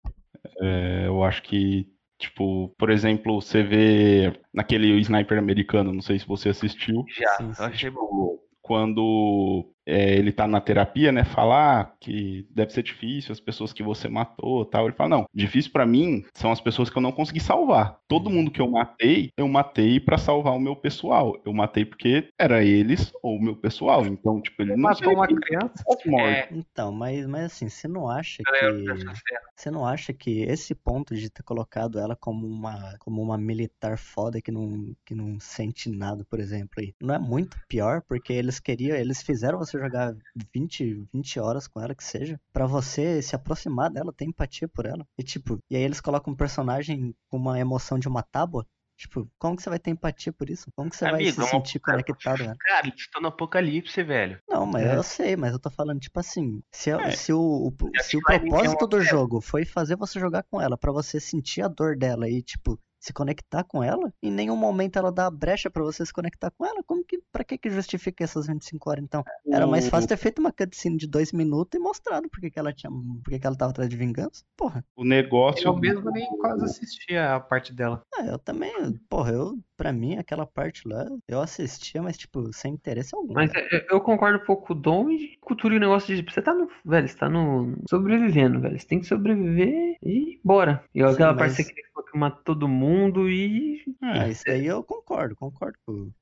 [0.62, 1.88] É, eu acho que,
[2.18, 7.54] tipo, por exemplo, você vê naquele sniper americano, não sei se você assistiu, Já, Sim,
[7.54, 7.62] sim.
[7.64, 8.08] achei bom.
[8.08, 11.24] tipo, quando é, ele tá na terapia, né?
[11.24, 14.86] Falar que deve ser difícil as pessoas que você matou tal.
[14.86, 17.98] Ele fala, não, difícil para mim são as pessoas que eu não consegui salvar.
[18.06, 21.40] Todo mundo que eu matei, eu matei para salvar o meu pessoal.
[21.46, 24.06] Eu matei porque era eles ou o meu pessoal.
[24.06, 25.84] Então, tipo, ele não Matou uma criança.
[26.20, 29.08] É, Então, mas, mas assim, você não acha galera que.
[29.56, 33.98] Você não acha que esse ponto de ter colocado ela como uma, como uma militar
[33.98, 38.02] foda que não, que não sente nada, por exemplo, aí, não é muito pior?
[38.08, 40.16] Porque eles queriam, eles fizeram você jogar
[40.54, 44.86] 20, 20 horas com ela, que seja, pra você se aproximar dela, ter empatia por
[44.86, 45.06] ela.
[45.18, 48.66] E tipo, e aí eles colocam um personagem com uma emoção de uma tábua.
[49.00, 50.72] Tipo, como que você vai ter empatia por isso?
[50.76, 52.56] Como que você vai Amigo, se é uma- sentir conectado nela?
[52.60, 54.40] Cara, eles estão no apocalipse, velho.
[54.50, 54.96] Não, mas É.
[54.98, 57.12] eu sei, mas eu tô falando, tipo assim, se, É.
[57.12, 60.60] se o, o- se o vai propósito uma do jogo foi fazer você jogar com
[60.60, 64.56] ela, pra você sentir a dor dela e, tipo, se conectar com ela, em nenhum
[64.56, 67.58] momento ela dá a brecha pra você se conectar com ela, como que, pra que
[67.58, 69.24] que justifica essas 25 horas, então?
[69.52, 72.74] Era mais fácil ter feito uma cutscene de dois minutos e mostrado por que ela
[72.74, 74.44] tinha, por que que ela tava atrás de vingança.
[74.56, 75.68] Porra, O negócio.
[75.68, 78.02] Eu mesmo nem quase assistia a parte dela.
[78.16, 78.72] ah, eu também,
[79.10, 83.34] porra, eu, pra mim, aquela parte lá, eu assistia, mas, tipo, sem interesse algum.
[83.34, 83.68] Mas cara.
[83.72, 86.22] é- é- eu concordo um pouco com o Dom e cultura e o negócio de.
[86.30, 86.68] Você tá no.
[86.84, 87.76] Velho, você tá no.
[87.90, 88.78] sobrevivendo, velho.
[88.80, 90.84] Você tem que sobreviver e bora.
[90.94, 93.84] E aquela Sim, parte mas- que você queria matar todo mundo e.
[94.02, 95.78] É, Ah, isso aí eu concordo, concordo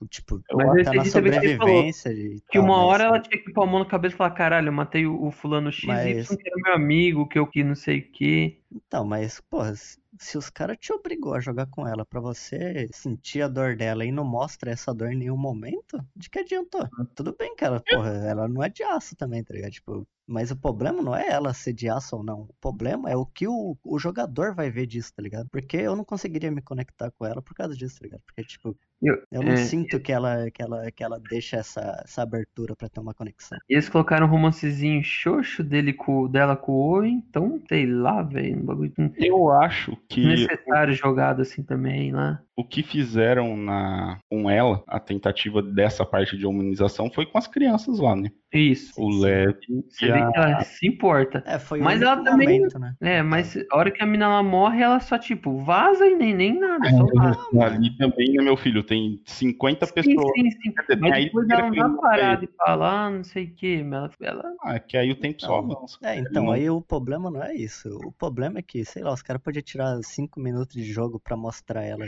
[0.10, 3.04] tipo, Mas tá na também que ele falou, sobrevivência e Que tal, uma mas- hora
[3.06, 5.32] ela tinha que pôr a mão na cabeça e falar: caralho, eu matei o, o
[5.32, 8.60] fulano XY, Mas- que era meu amigo, que eu que não sei o que.
[8.74, 9.74] Então, mas, porra,
[10.20, 14.06] se, os caras te obrigou a jogar com ela pra você sentir a dor dela
[14.06, 16.88] e não mostra essa dor em nenhum momento, de que adiantou?
[16.98, 17.06] Uhum.
[17.16, 19.72] Tudo bem, cara, porra, ela não é de aço também, tá ligado?
[19.72, 22.42] Tipo, mas o problema não é ela ser de aço ou não.
[22.44, 25.50] O problema é o que o, o jogador vai ver disso, tá ligado?
[25.50, 28.22] Porque eu não conseguiria me conectar com ela por causa disso, tá ligado?
[28.26, 32.02] Porque, tipo, Eu- eu não é, sinto que ela, que ela, que ela deixa essa,
[32.06, 33.60] essa abertura pra ter uma conexão.
[33.70, 38.22] E eles colocaram um romancezinho xoxo dele com, dela com o Owen, então, sei lá,
[38.22, 42.42] velho, um bagulho eu acho que necessário jogado assim também lá.
[42.58, 47.48] O que fizeram na, com ela, a tentativa dessa parte de humanização, foi com as
[47.48, 48.30] crianças lá, né?
[48.54, 48.94] Isso.
[48.98, 49.58] O Lev
[49.90, 51.44] Você e vê a- que ela se importa.
[51.46, 52.96] É, foi Mas o ela também- momento, né?
[53.02, 56.34] É, mas a hora que a mina ela morre, ela só, tipo, vaza e nem,
[56.34, 56.90] nem nada.
[56.92, 57.66] Só vaza.
[57.76, 58.82] Ali também, né, meu filho?
[58.84, 60.32] Tem 50 Sim, pessoas.
[60.36, 60.72] sim, sim.
[60.72, 63.76] Dizer, Mas tem a depois ela não dá parada e falar, não sei o que.
[63.82, 65.74] Ela, ela Ah, que aí o tempo só Não.
[65.74, 65.98] avança.
[66.04, 67.90] É, então, aí o problema não é isso.
[68.06, 71.36] O problema é que, sei lá, os caras podiam tirar cinco minutos de jogo pra
[71.36, 72.06] mostrar ela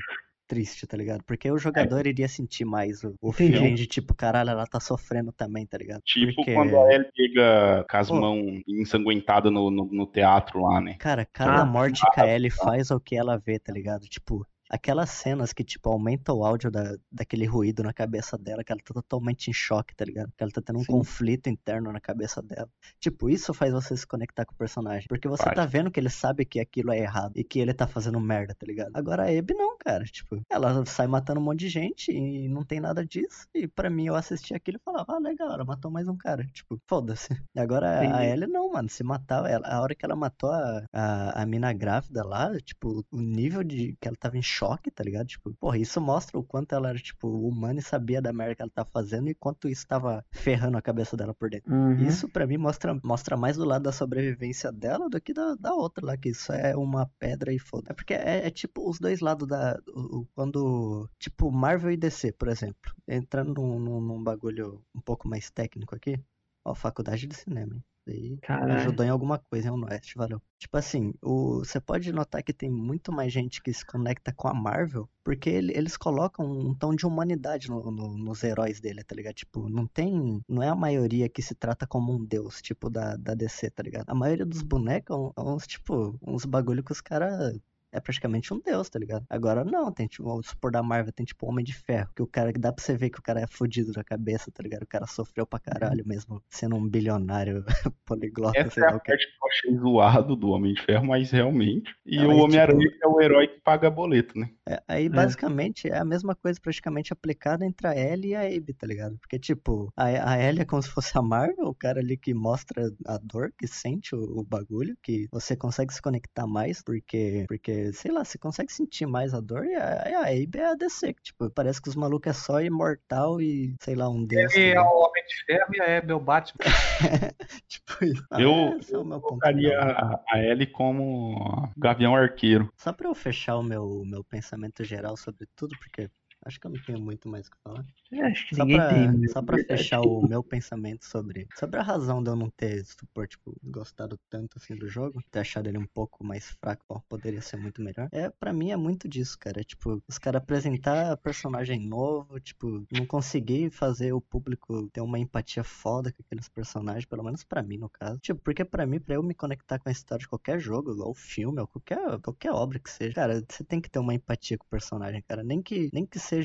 [0.47, 1.23] triste, tá ligado?
[1.23, 5.31] Porque o jogador iria sentir mais o, o feeling de tipo, caralho, ela tá sofrendo
[5.31, 6.01] também, tá ligado?
[6.03, 10.79] Tipo Porque, quando a Ellie chega com as mãos ensanguentadas no, no, no teatro lá,
[10.81, 10.95] né?
[10.97, 14.07] cara, cada Ah, morte que a Ellie faz é o que ela vê, tá ligado?
[14.07, 18.71] Tipo, aquelas cenas que, tipo, aumenta o áudio da, daquele ruído na cabeça dela, que
[18.71, 20.31] ela tá totalmente em choque, tá ligado?
[20.35, 20.91] Que ela tá tendo um Sim.
[20.91, 22.69] conflito interno na cabeça dela.
[22.99, 25.07] Tipo, isso faz você se conectar com o personagem.
[25.07, 27.87] Porque você tá vendo que ele sabe que aquilo é errado e que ele tá
[27.87, 28.91] fazendo merda, tá ligado?
[28.93, 30.03] Agora a Abby não, cara.
[30.05, 33.47] Tipo, ela sai matando um monte de gente e não tem nada disso.
[33.53, 36.45] E pra mim, eu assisti aquilo e falava, ah, legal, ela matou mais um cara.
[36.53, 37.33] Tipo, foda-se.
[37.55, 38.23] E agora a Entendi.
[38.25, 38.89] Ellie não, mano.
[38.89, 43.05] Se matar, ela, a hora que ela matou a, a, a mina grávida lá, tipo,
[43.11, 44.56] o nível de que ela tava em choque,
[44.91, 45.27] tá ligado?
[45.27, 48.61] Tipo, porra, isso mostra o quanto ela era, tipo, humana e sabia da merda que
[48.61, 51.73] ela tava fazendo e quanto isso tava ferrando a cabeça dela por dentro.
[51.73, 51.95] Uhum.
[52.07, 55.73] Isso pra mim mostra, mostra mais do lado da sobrevivência dela do que da, da
[55.73, 57.91] outra lá, que isso é uma pedra e foda.
[57.91, 59.79] É porque é, é tipo os dois lados da.
[59.87, 61.09] o- quando.
[61.19, 62.93] Tipo, Marvel e DC, por exemplo.
[63.07, 66.19] Entrando num, num, num bagulho um pouco mais técnico aqui.
[66.65, 67.83] Ó, faculdade de cinema, hein?
[68.07, 68.73] Isso aí Caralho.
[68.73, 70.41] ajudou em alguma coisa, hein, o Noeste, valeu.
[70.57, 74.47] Tipo assim, o, você pode notar que tem muito mais gente que se conecta com
[74.47, 79.03] a Marvel, porque ele- eles colocam um tom de humanidade no- no- nos heróis dele,
[79.03, 79.35] tá ligado?
[79.35, 80.41] Tipo, não tem.
[80.47, 83.83] Não é a maioria que se trata como um deus, tipo, da, da DC, tá
[83.83, 84.09] ligado?
[84.09, 87.59] A maioria dos bonecos é uns, tipo, uns bagulho que os caras.
[87.97, 89.25] É praticamente um deus, tá ligado?
[89.29, 92.27] Agora não, tem tipo, o supor da Marvel tem tipo Homem de Ferro, que o
[92.27, 94.83] cara que dá pra você ver que o cara é fudido da cabeça, tá ligado?
[94.83, 97.63] O cara sofreu pra caralho mesmo, sendo um bilionário
[98.05, 99.07] poliglota, sei Essa é lá a o que.
[99.11, 101.91] parte que eu achei zoado do Homem de Ferro, mas realmente.
[102.05, 104.49] E Não, o mas, Homem-Aranha tipo- é o herói que paga boleto, né?
[104.67, 108.73] É, aí, basicamente, é a mesma coisa praticamente aplicada entre a Ellie e a Abby,
[108.73, 109.17] tá ligado?
[109.19, 112.33] Porque, tipo, a, a Ellie é como se fosse a Marvel, o cara ali que
[112.33, 117.45] mostra a dor, que sente o, o bagulho, que você consegue se conectar mais, porque,
[117.47, 121.13] porque sei lá, você consegue sentir mais a dor, e a, a é a DC,
[121.13, 124.53] que, tipo, parece que os malucos é só imortal e, sei lá, um deus.
[124.55, 126.57] Ele é o Homem de Ferro e a Abby é o Batman.
[127.67, 128.25] tipo isso.
[128.31, 132.71] Ah, Eu- esse é Colocaria a, a Ellie como Gavião Arqueiro.
[132.77, 136.09] Só pra eu fechar o meu, meu pensamento geral sobre tudo, porque
[136.47, 137.85] acho que eu não tenho muito mais o que falar.
[138.11, 139.27] É, acho que Só ninguém pra, tem.
[139.27, 143.27] só pra fechar o meu pensamento sobre, sobre a razão de eu não ter, supor,
[143.27, 147.41] tipo, gostado tanto assim do jogo, ter achado ele um pouco mais fraco, ó, poderia
[147.41, 148.07] ser muito melhor.
[148.11, 149.63] É, pra mim é muito disso, cara.
[149.63, 155.63] Tipo, os caras apresentar personagem novo, tipo, não conseguir fazer o público ter uma empatia
[155.63, 158.19] foda com aqueles personagens, pelo menos pra mim, no caso.
[158.19, 161.13] Tipo, porque pra mim, pra eu me conectar com a história de qualquer jogo, ou
[161.13, 164.65] filme, ou qualquer, qualquer obra que seja, cara, você tem que ter uma empatia com
[164.65, 165.43] o personagem, cara.
[165.43, 166.36] Nem que, nem que seja,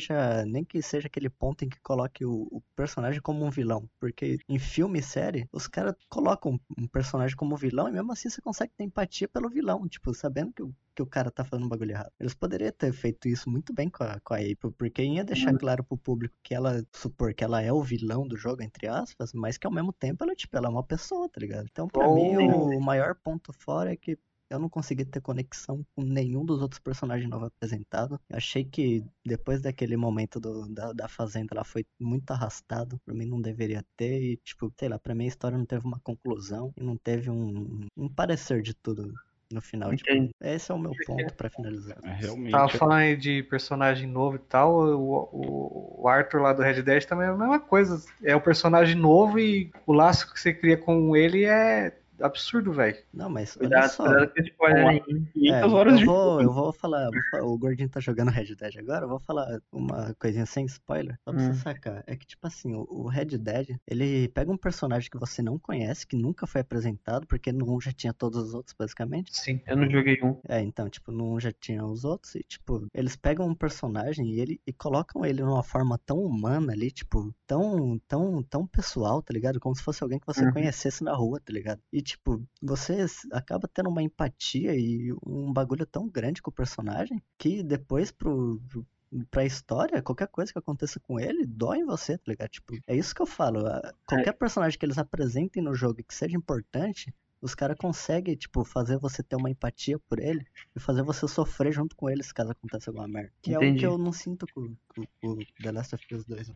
[0.46, 3.88] nem que seja aquele ponto em que coloque o, o personagem como um vilão.
[4.00, 8.28] Porque em filme e série, os caras colocam um personagem como vilão e mesmo assim
[8.30, 11.66] você consegue ter empatia pelo vilão, tipo, sabendo que o, que o cara tá fazendo
[11.66, 12.12] um bagulho errado.
[12.20, 15.54] Eles poderiam ter feito isso muito bem com a, com a April, porque ia deixar
[15.54, 19.32] claro pro público que ela, supor que ela é o vilão do jogo, entre aspas,
[19.32, 21.66] mas que ao mesmo tempo ela, tipo, ela é uma pessoa, tá ligado?
[21.70, 22.14] Então, pra Oh.
[22.14, 24.18] mim, o, o maior ponto fora é que
[24.52, 28.18] eu não consegui ter conexão com nenhum dos outros personagens novos apresentados.
[28.28, 33.00] Eu achei que depois daquele momento do- da, da fazenda ela foi muito arrastado.
[33.04, 34.22] Pra mim não deveria ter.
[34.22, 37.30] E, tipo, sei lá, pra mim a história não teve uma conclusão e não teve
[37.30, 39.12] um, um parecer de tudo
[39.50, 39.90] no final.
[39.94, 41.98] Tipo, esse é o meu ponto pra finalizar.
[42.02, 42.52] É, realmente.
[42.52, 46.82] Tava falando aí de personagem novo e tal, o, o- o Arthur lá do Red
[46.82, 48.02] Dead também é a mesma coisa.
[48.24, 52.96] É o personagem novo e o laço que você cria com ele é absurdo, velho.
[53.12, 54.04] Não, mas olha Cuidado, só.
[54.04, 55.00] cuidado com esse spoiler aí.
[55.32, 58.30] 500 É, horas eu de vou, eu vou falar, vou fa- o Gordinho tá jogando
[58.30, 61.52] Red Dead agora, eu vou falar uma coisinha sem spoiler, só pra Hum.
[61.52, 62.04] você sacar.
[62.06, 65.58] É que, tipo assim, o, o Red Dead, ele pega um personagem que você não
[65.58, 69.36] conhece, que nunca foi apresentado, porque no 1 já tinha todos os outros, basicamente.
[69.36, 69.60] Sim.
[69.66, 70.38] Eu não joguei um.
[70.48, 74.26] É, então, tipo, no 1 já tinha os outros, e, tipo, eles pegam um personagem
[74.26, 79.22] e, ele, e colocam ele numa forma tão humana ali, tipo, tão, tão, tão pessoal,
[79.22, 79.58] tá ligado?
[79.60, 80.52] Como se fosse alguém que você Uhum.
[80.52, 81.80] conhecesse na rua, tá ligado?
[81.92, 87.22] E, tipo, você acaba tendo uma empatia e um bagulho tão grande com o personagem
[87.38, 88.86] que depois pro, pro-
[89.30, 92.48] pra história, qualquer coisa que aconteça com ele, dói em você, tá ligado?
[92.50, 93.66] Tipo, é isso que eu falo.
[93.66, 98.36] a- Qualquer personagem que eles apresentem no jogo e que seja importante, os caras conseguem,
[98.36, 102.30] tipo, fazer você ter uma empatia por ele e fazer você sofrer junto com eles
[102.32, 103.32] caso aconteça alguma merda.
[103.42, 103.80] Que é o Entendi.
[103.80, 106.52] que eu não sinto com, com- com The Last of Us 2.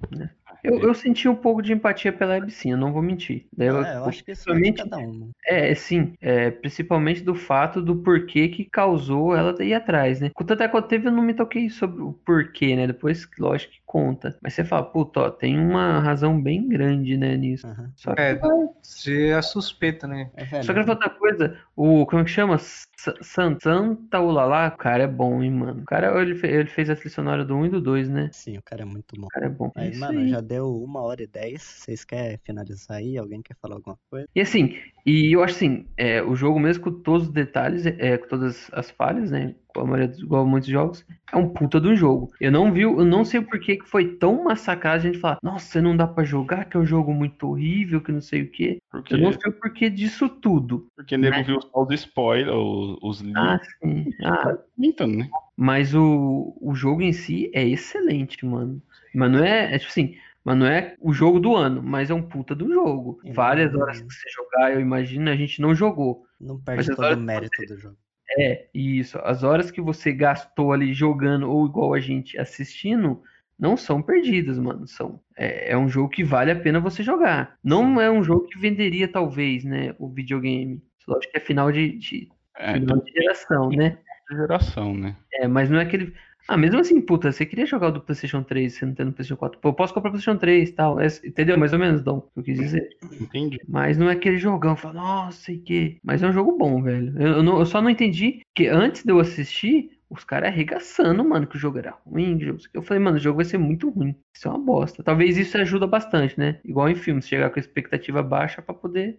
[0.62, 3.46] Eu, eu senti um pouco de empatia pela eu não vou mentir.
[3.56, 5.12] Daí eu- É, eu acho que isso é cada um.
[5.12, 5.26] né?
[5.44, 10.30] É, sim, é, principalmente do fato do porquê que causou ela ir atrás, né?
[10.46, 12.86] Tanto é que eu teve, eu não me toquei sobre o porquê, né?
[12.86, 14.36] Depois, lógico que conta.
[14.42, 17.66] Mas você fala, puta, ó, tem uma razão bem grande, né, nisso.
[17.66, 17.92] Aham.
[17.96, 18.38] Só que, É,
[18.82, 20.30] você é suspeita, né?
[20.36, 22.58] É, velho, só que outra coisa, o, como é que chama?
[22.58, 25.82] San- Santa Ulala, o cara é bom, hein, mano.
[25.82, 28.30] O cara, ele, ele fez a trilha sonora do 1 e do 2, né?
[28.30, 29.26] Sim, o cara é muito bom.
[29.26, 29.70] O cara é bom.
[29.74, 30.28] Mas, Isso mano, aí.
[30.28, 31.62] já deu uma hora e dez.
[31.62, 33.16] Vocês querem finalizar aí?
[33.18, 34.28] Alguém quer falar alguma coisa?
[34.36, 38.18] E assim, e eu acho assim, é, o jogo mesmo com todos os detalhes, é,
[38.18, 39.54] com todas as falhas, né?
[39.68, 42.28] Com a maioria dos, igual a muitos jogos, é um puta do jogo.
[42.40, 45.38] Eu não vi, eu não sei por que que foi tão massacrado a gente falar,
[45.42, 48.50] nossa, não dá pra jogar, que é um jogo muito horrível, que não sei o
[48.50, 48.78] quê.
[48.90, 50.88] Porque, Eu não sei o porquê disso tudo.
[50.96, 54.10] porque nego viu só os spoilers, os, os Ah, links, sim.
[54.24, 55.28] Ah, comentando, né?
[55.56, 58.82] mas o, o jogo em si é excelente, mano.
[59.14, 60.16] Mas não é, é tipo assim,
[60.46, 63.18] mas não é o jogo do ano, mas é um puta do jogo.
[63.20, 63.32] Sim.
[63.32, 66.24] Várias horas que você jogar, eu imagino, a gente não jogou.
[66.40, 67.96] Não Mas perde todo o mérito do jogo.
[68.38, 69.18] É, isso.
[69.24, 73.20] As horas que você gastou ali jogando ou igual a gente assistindo
[73.58, 74.86] não são perdidas, mano.
[74.86, 75.18] São.
[75.36, 77.58] É, é um jogo que vale a pena você jogar.
[77.62, 79.96] Não é um jogo que venderia, talvez, né?
[79.98, 80.80] O videogame.
[81.08, 83.98] Lógico que é final de, de, É, final de geração, né?
[84.30, 85.16] geração, né?
[85.32, 86.14] É, mas não é aquele.
[86.48, 89.12] Ah, mesmo assim, puta, você queria jogar o do PlayStation 3, você não tem no
[89.12, 89.58] PlayStation 4.
[89.58, 91.00] Pô, eu posso comprar o PlayStation 3 e tal.
[91.00, 91.58] É, entendeu?
[91.58, 92.88] Mais ou menos, Dom, o que eu quis dizer.
[93.20, 93.58] Entendi.
[93.68, 95.98] Mas não é aquele jogão, fala, nossa, sei que.
[96.04, 97.12] Mas é um jogo bom, velho.
[97.20, 101.24] Eu, eu não- eu só não entendi que antes de eu assistir, os caras arregaçando,
[101.24, 102.38] mano, que o jogo era ruim.
[102.72, 104.14] Eu falei, mano, o jogo vai ser muito ruim.
[104.34, 105.02] Isso é uma bosta.
[105.02, 106.60] Talvez isso ajuda bastante, né?
[106.64, 109.16] Igual em filmes, chegar com a expectativa baixa pra poder.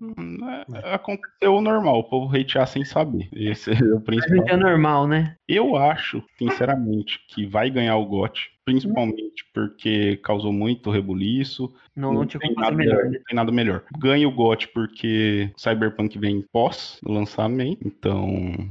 [0.74, 3.28] É, aconteceu o normal, o povo hatear sem saber.
[3.34, 4.48] Esse é o Mas principal.
[4.48, 5.36] é normal, né?
[5.48, 11.74] Eu acho, sinceramente, que vai ganhar o GOT, principalmente porque causou muito rebuliço.
[11.96, 13.12] Não, não tinha tem nada, melhor, né?
[13.14, 13.86] não tem nada melhor.
[13.98, 18.28] Ganha o GOT porque Cyberpunk vem pós lançamento, então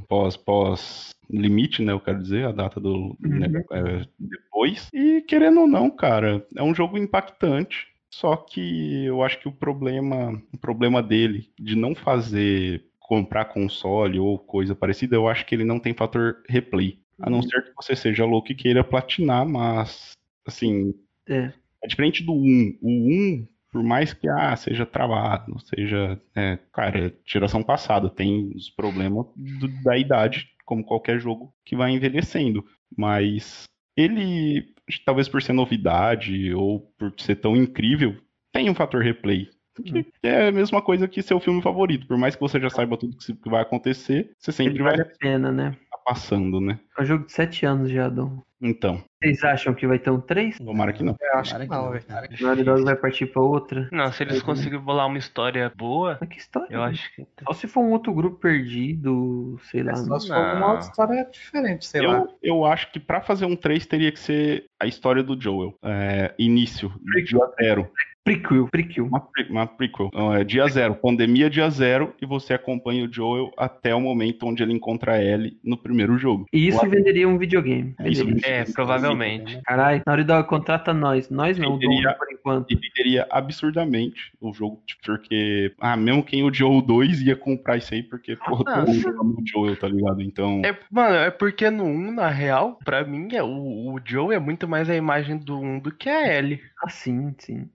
[0.07, 1.93] pós pós limite, né?
[1.93, 4.87] Eu quero dizer, a data do né, é, depois.
[4.93, 7.87] E querendo ou não, cara, é um jogo impactante.
[8.11, 14.19] Só que eu acho que o problema, o problema dele de não fazer comprar console
[14.19, 16.99] ou coisa parecida, eu acho que ele não tem fator replay.
[17.21, 20.11] A não ser que você seja louco e queira platinar, mas
[20.45, 20.93] assim,
[21.27, 21.51] É.
[21.83, 22.77] é diferente do 1.
[22.81, 26.19] O 1, por mais que ah, seja travado, seja.
[26.35, 31.91] é, cara, geração passada, tem os problemas do- da idade, como qualquer jogo que vai
[31.91, 32.63] envelhecendo.
[32.95, 33.63] Mas
[33.95, 34.73] ele,
[35.05, 38.15] talvez por ser novidade ou por ser tão incrível,
[38.51, 39.49] tem um fator replay.
[39.83, 42.07] Que é a mesma coisa que seu filme favorito.
[42.07, 45.03] Por mais que você já saiba tudo que vai acontecer, você sempre Ele vai vale
[45.03, 45.77] a pena, né?
[46.07, 46.79] Passando, né?
[46.97, 48.41] É um jogo de 7 anos já, Dom.
[48.61, 50.57] Então, Vocês acham que vai ter um 3?
[50.57, 51.15] tomara que não.
[51.19, 52.43] Eu acho Tomara que não, que velho.
[52.47, 53.87] Naughty Dog vai partir pra outra?
[53.91, 56.73] Não, se eles conseguirem bolar uma história boa, Mas que história?
[56.73, 56.87] eu né?
[56.87, 57.27] acho que.
[57.43, 59.91] Só se for um outro grupo perdido, sei lá.
[59.91, 60.19] É só né?
[60.19, 62.17] se for uma outra história diferente, sei lá.
[62.17, 65.75] Eu, eu acho que pra fazer um 3 teria que ser a história do Joel.
[65.83, 66.91] É, início,
[67.25, 67.91] dia zero.
[68.27, 69.05] Prequel, prequel.
[69.05, 70.07] Uma, pre- uma prequel.
[70.13, 74.45] Então, é dia zero, pandemia dia zero, e você acompanha o Joel até o momento
[74.45, 76.45] onde ele encontra a Ellie no primeiro jogo.
[76.51, 77.95] E isso venderia um videogame.
[78.05, 78.47] Isso Venderia.
[78.47, 79.61] É, provavelmente.
[79.63, 81.29] Caralho, Naughty Dog contrata nós.
[81.29, 82.71] Nós não, Venderia- por enquanto.
[82.71, 87.77] E venderia absurdamente o jogo, tipo, porque, ah, mesmo quem odiou o 2 ia comprar
[87.77, 90.21] isso aí, porque, porra, Ah, todo mundo ama o Joel, tá ligado?
[90.21, 94.35] Então, É, mano, é porque no 1, na real, pra mim, é, o, o Joe
[94.35, 96.59] é muito mais a imagem do 1 do que a Ellie.
[96.83, 97.69] Ah, sim, sim.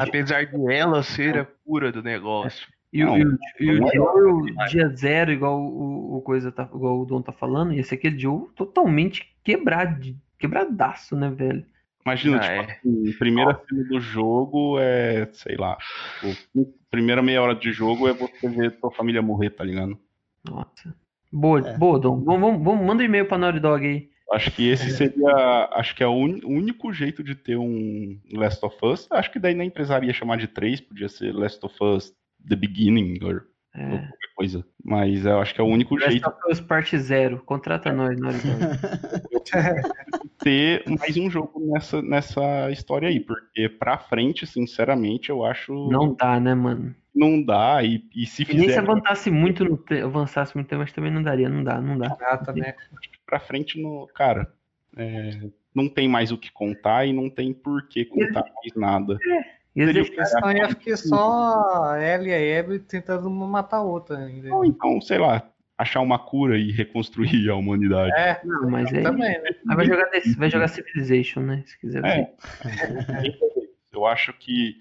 [0.00, 2.66] Apesar de ela ser a cura do negócio.
[2.92, 6.22] e o- Não, e o- e o não é Joe, dia zero, igual o, o
[6.22, 11.28] coisa tá, igual o Dom tá falando, ia ser aquele Joe totalmente quebrado, quebradaço, né,
[11.30, 11.64] velho?
[12.06, 12.72] imagina, Ah, tipo, é.
[12.74, 15.76] assim, primeira cena do jogo é, sei lá,
[16.20, 19.98] tipo, primeira meia hora de jogo é você ver tua família morrer, tá ligado?
[20.48, 20.94] Nossa.
[21.32, 21.76] Boa, É.
[21.78, 22.22] boa, Dom.
[22.22, 24.08] Vamos, vamos, vamos- manda um e-mail pra Naughty Dog aí.
[24.32, 28.76] Acho que esse seria, acho que é o único jeito de ter um Last of
[28.82, 29.06] Us.
[29.10, 32.12] Acho que daí na empresaria ia chamar de 3, podia ser Last of Us
[32.48, 33.46] The Beginning or,
[33.76, 33.90] ou É.
[33.90, 34.64] qualquer coisa.
[34.84, 37.42] Mas eu acho que é o único Last jeito of Us Parte Zero.
[37.44, 38.78] Contrata nós, Naughty Dog.
[40.24, 43.20] de ter mais um jogo nessa, nessa história aí.
[43.20, 46.94] Porque pra frente, sinceramente, eu acho Não dá, né, mano?
[47.14, 47.82] não dá.
[47.84, 50.00] E, e se E nem se fizer avançasse muito no te...
[50.00, 52.16] avançasse muito mas também não daria, não dá, não dá.
[52.22, 52.74] Ah, também.
[53.26, 54.52] Pra frente, no, cara,
[54.96, 55.30] é,
[55.74, 59.18] não tem mais o que contar e não tem por que contar mais nada.
[59.74, 63.78] E o deixaram- A questão ia ficar só ela e a Abby tentando uma matar
[63.78, 64.54] a outra ainda.
[64.54, 65.42] Ou então, sei lá,
[65.76, 68.12] achar uma cura e reconstruir a humanidade.
[68.16, 69.50] É, Não, mas aí, também, né?
[69.68, 71.64] aí vai jogar desse- vai jogar Civilization, né?
[71.66, 72.08] Se quiser ver.
[72.08, 72.34] É.
[73.92, 74.78] Eu acho que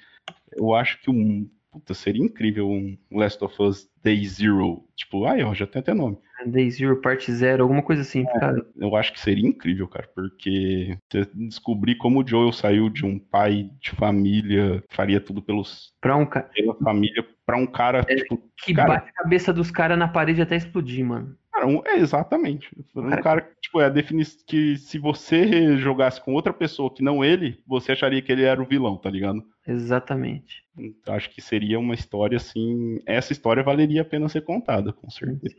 [0.56, 4.84] eu acho que um puta, seria incrível um Last of Us Day Zero.
[4.96, 6.18] Tipo, aí, ó, já tem até nome.
[6.46, 8.26] Day Zero, Parte Zero, alguma coisa assim.
[8.26, 13.06] Cara, Eu acho que seria incrível, cara, porque você descobrir como o Joel saiu de
[13.06, 18.04] um pai de família, faria tudo pelos, pra um cara pela família, pra um cara,
[18.04, 18.90] tipo, que Cara.
[18.90, 21.36] bate a cabeça dos caras na parede até explodir, mano.
[21.52, 22.70] Cara, um- é exatamente.
[22.96, 26.94] Um Cara- cara que, tipo, é a definição que se você jogasse com outra pessoa
[26.94, 29.42] que não ele, você acharia que ele era o vilão, tá ligado?
[29.68, 30.64] Exatamente.
[30.78, 33.00] Então, acho que seria uma história assim.
[33.06, 35.56] Essa história valeria a pena ser contada, com certeza.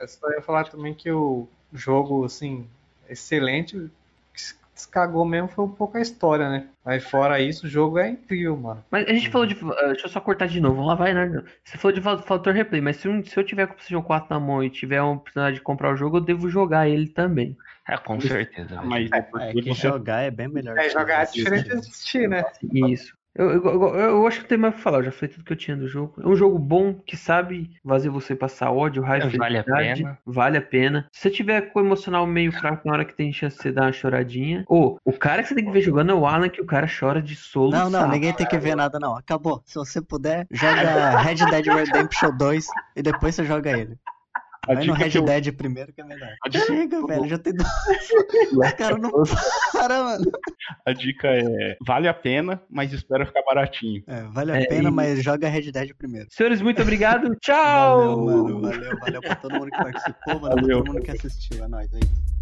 [0.00, 2.66] Eu só ia falar também que o jogo, assim,
[3.08, 3.76] excelente.
[3.76, 3.90] O
[4.32, 6.68] que se descagou mesmo foi um pouco a história, né?
[6.84, 8.84] Mas fora isso, o jogo é incrível, mano.
[8.90, 9.54] Mas a gente falou de.
[9.54, 10.76] ah, deixa eu só cortar de novo.
[10.76, 11.44] Vamos lá, vai, né?
[11.62, 14.28] Você falou de fa- fator replay, mas se, se eu tiver com o PlayStation 4
[14.30, 17.56] na mão e tiver a oportunidade de comprar o jogo, eu devo jogar ele também.
[17.88, 18.68] É, com certeza.
[18.76, 18.88] velho.
[18.88, 20.78] Mas é É porque que jogar é bem melhor.
[20.78, 22.44] É, jogar é diferente de assistir, né?
[22.72, 23.14] Isso.
[23.34, 25.44] Eu, eu, eu, eu acho que não tem mais que falar, eu já falei tudo
[25.44, 26.20] que eu tinha do jogo.
[26.22, 30.02] É um jogo bom que sabe fazer você passar ódio, raiva, Vale a felicidade.
[30.02, 30.18] pena.
[30.26, 31.08] Vale a pena.
[31.12, 33.72] Se você tiver com o emocional meio fraco na hora que tem chance de você
[33.72, 34.64] dar uma choradinha.
[34.68, 36.86] Ou, o cara que você tem que ver jogando é o Alan, que o cara
[36.86, 37.70] chora de solo.
[37.70, 39.16] Não, não, ninguém tem que ver nada, não.
[39.16, 39.62] Acabou.
[39.64, 42.66] Se você puder, joga Red Dead Redemption 2
[42.96, 43.96] e depois você joga ele.
[44.68, 46.28] A Vai no dica Red eu- Dead primeiro que é melhor.
[46.44, 47.68] a dica- Chega, velho, já tem dois.
[48.52, 49.10] Os caras não
[49.72, 50.30] param, mano.
[50.86, 54.02] a dica é vale a pena, mas espera ficar baratinho.
[54.06, 56.28] É, vale a É, pena, e- mas joga Red Dead primeiro.
[56.30, 57.34] Senhores, muito obrigado.
[57.42, 58.24] Tchau!
[58.24, 58.60] Valeu, mano.
[58.62, 60.78] Valeu, valeu pra todo mundo que participou, valeu pra Valeu.
[60.84, 61.64] todo mundo que assistiu.
[61.64, 62.41] É nóis, é isso.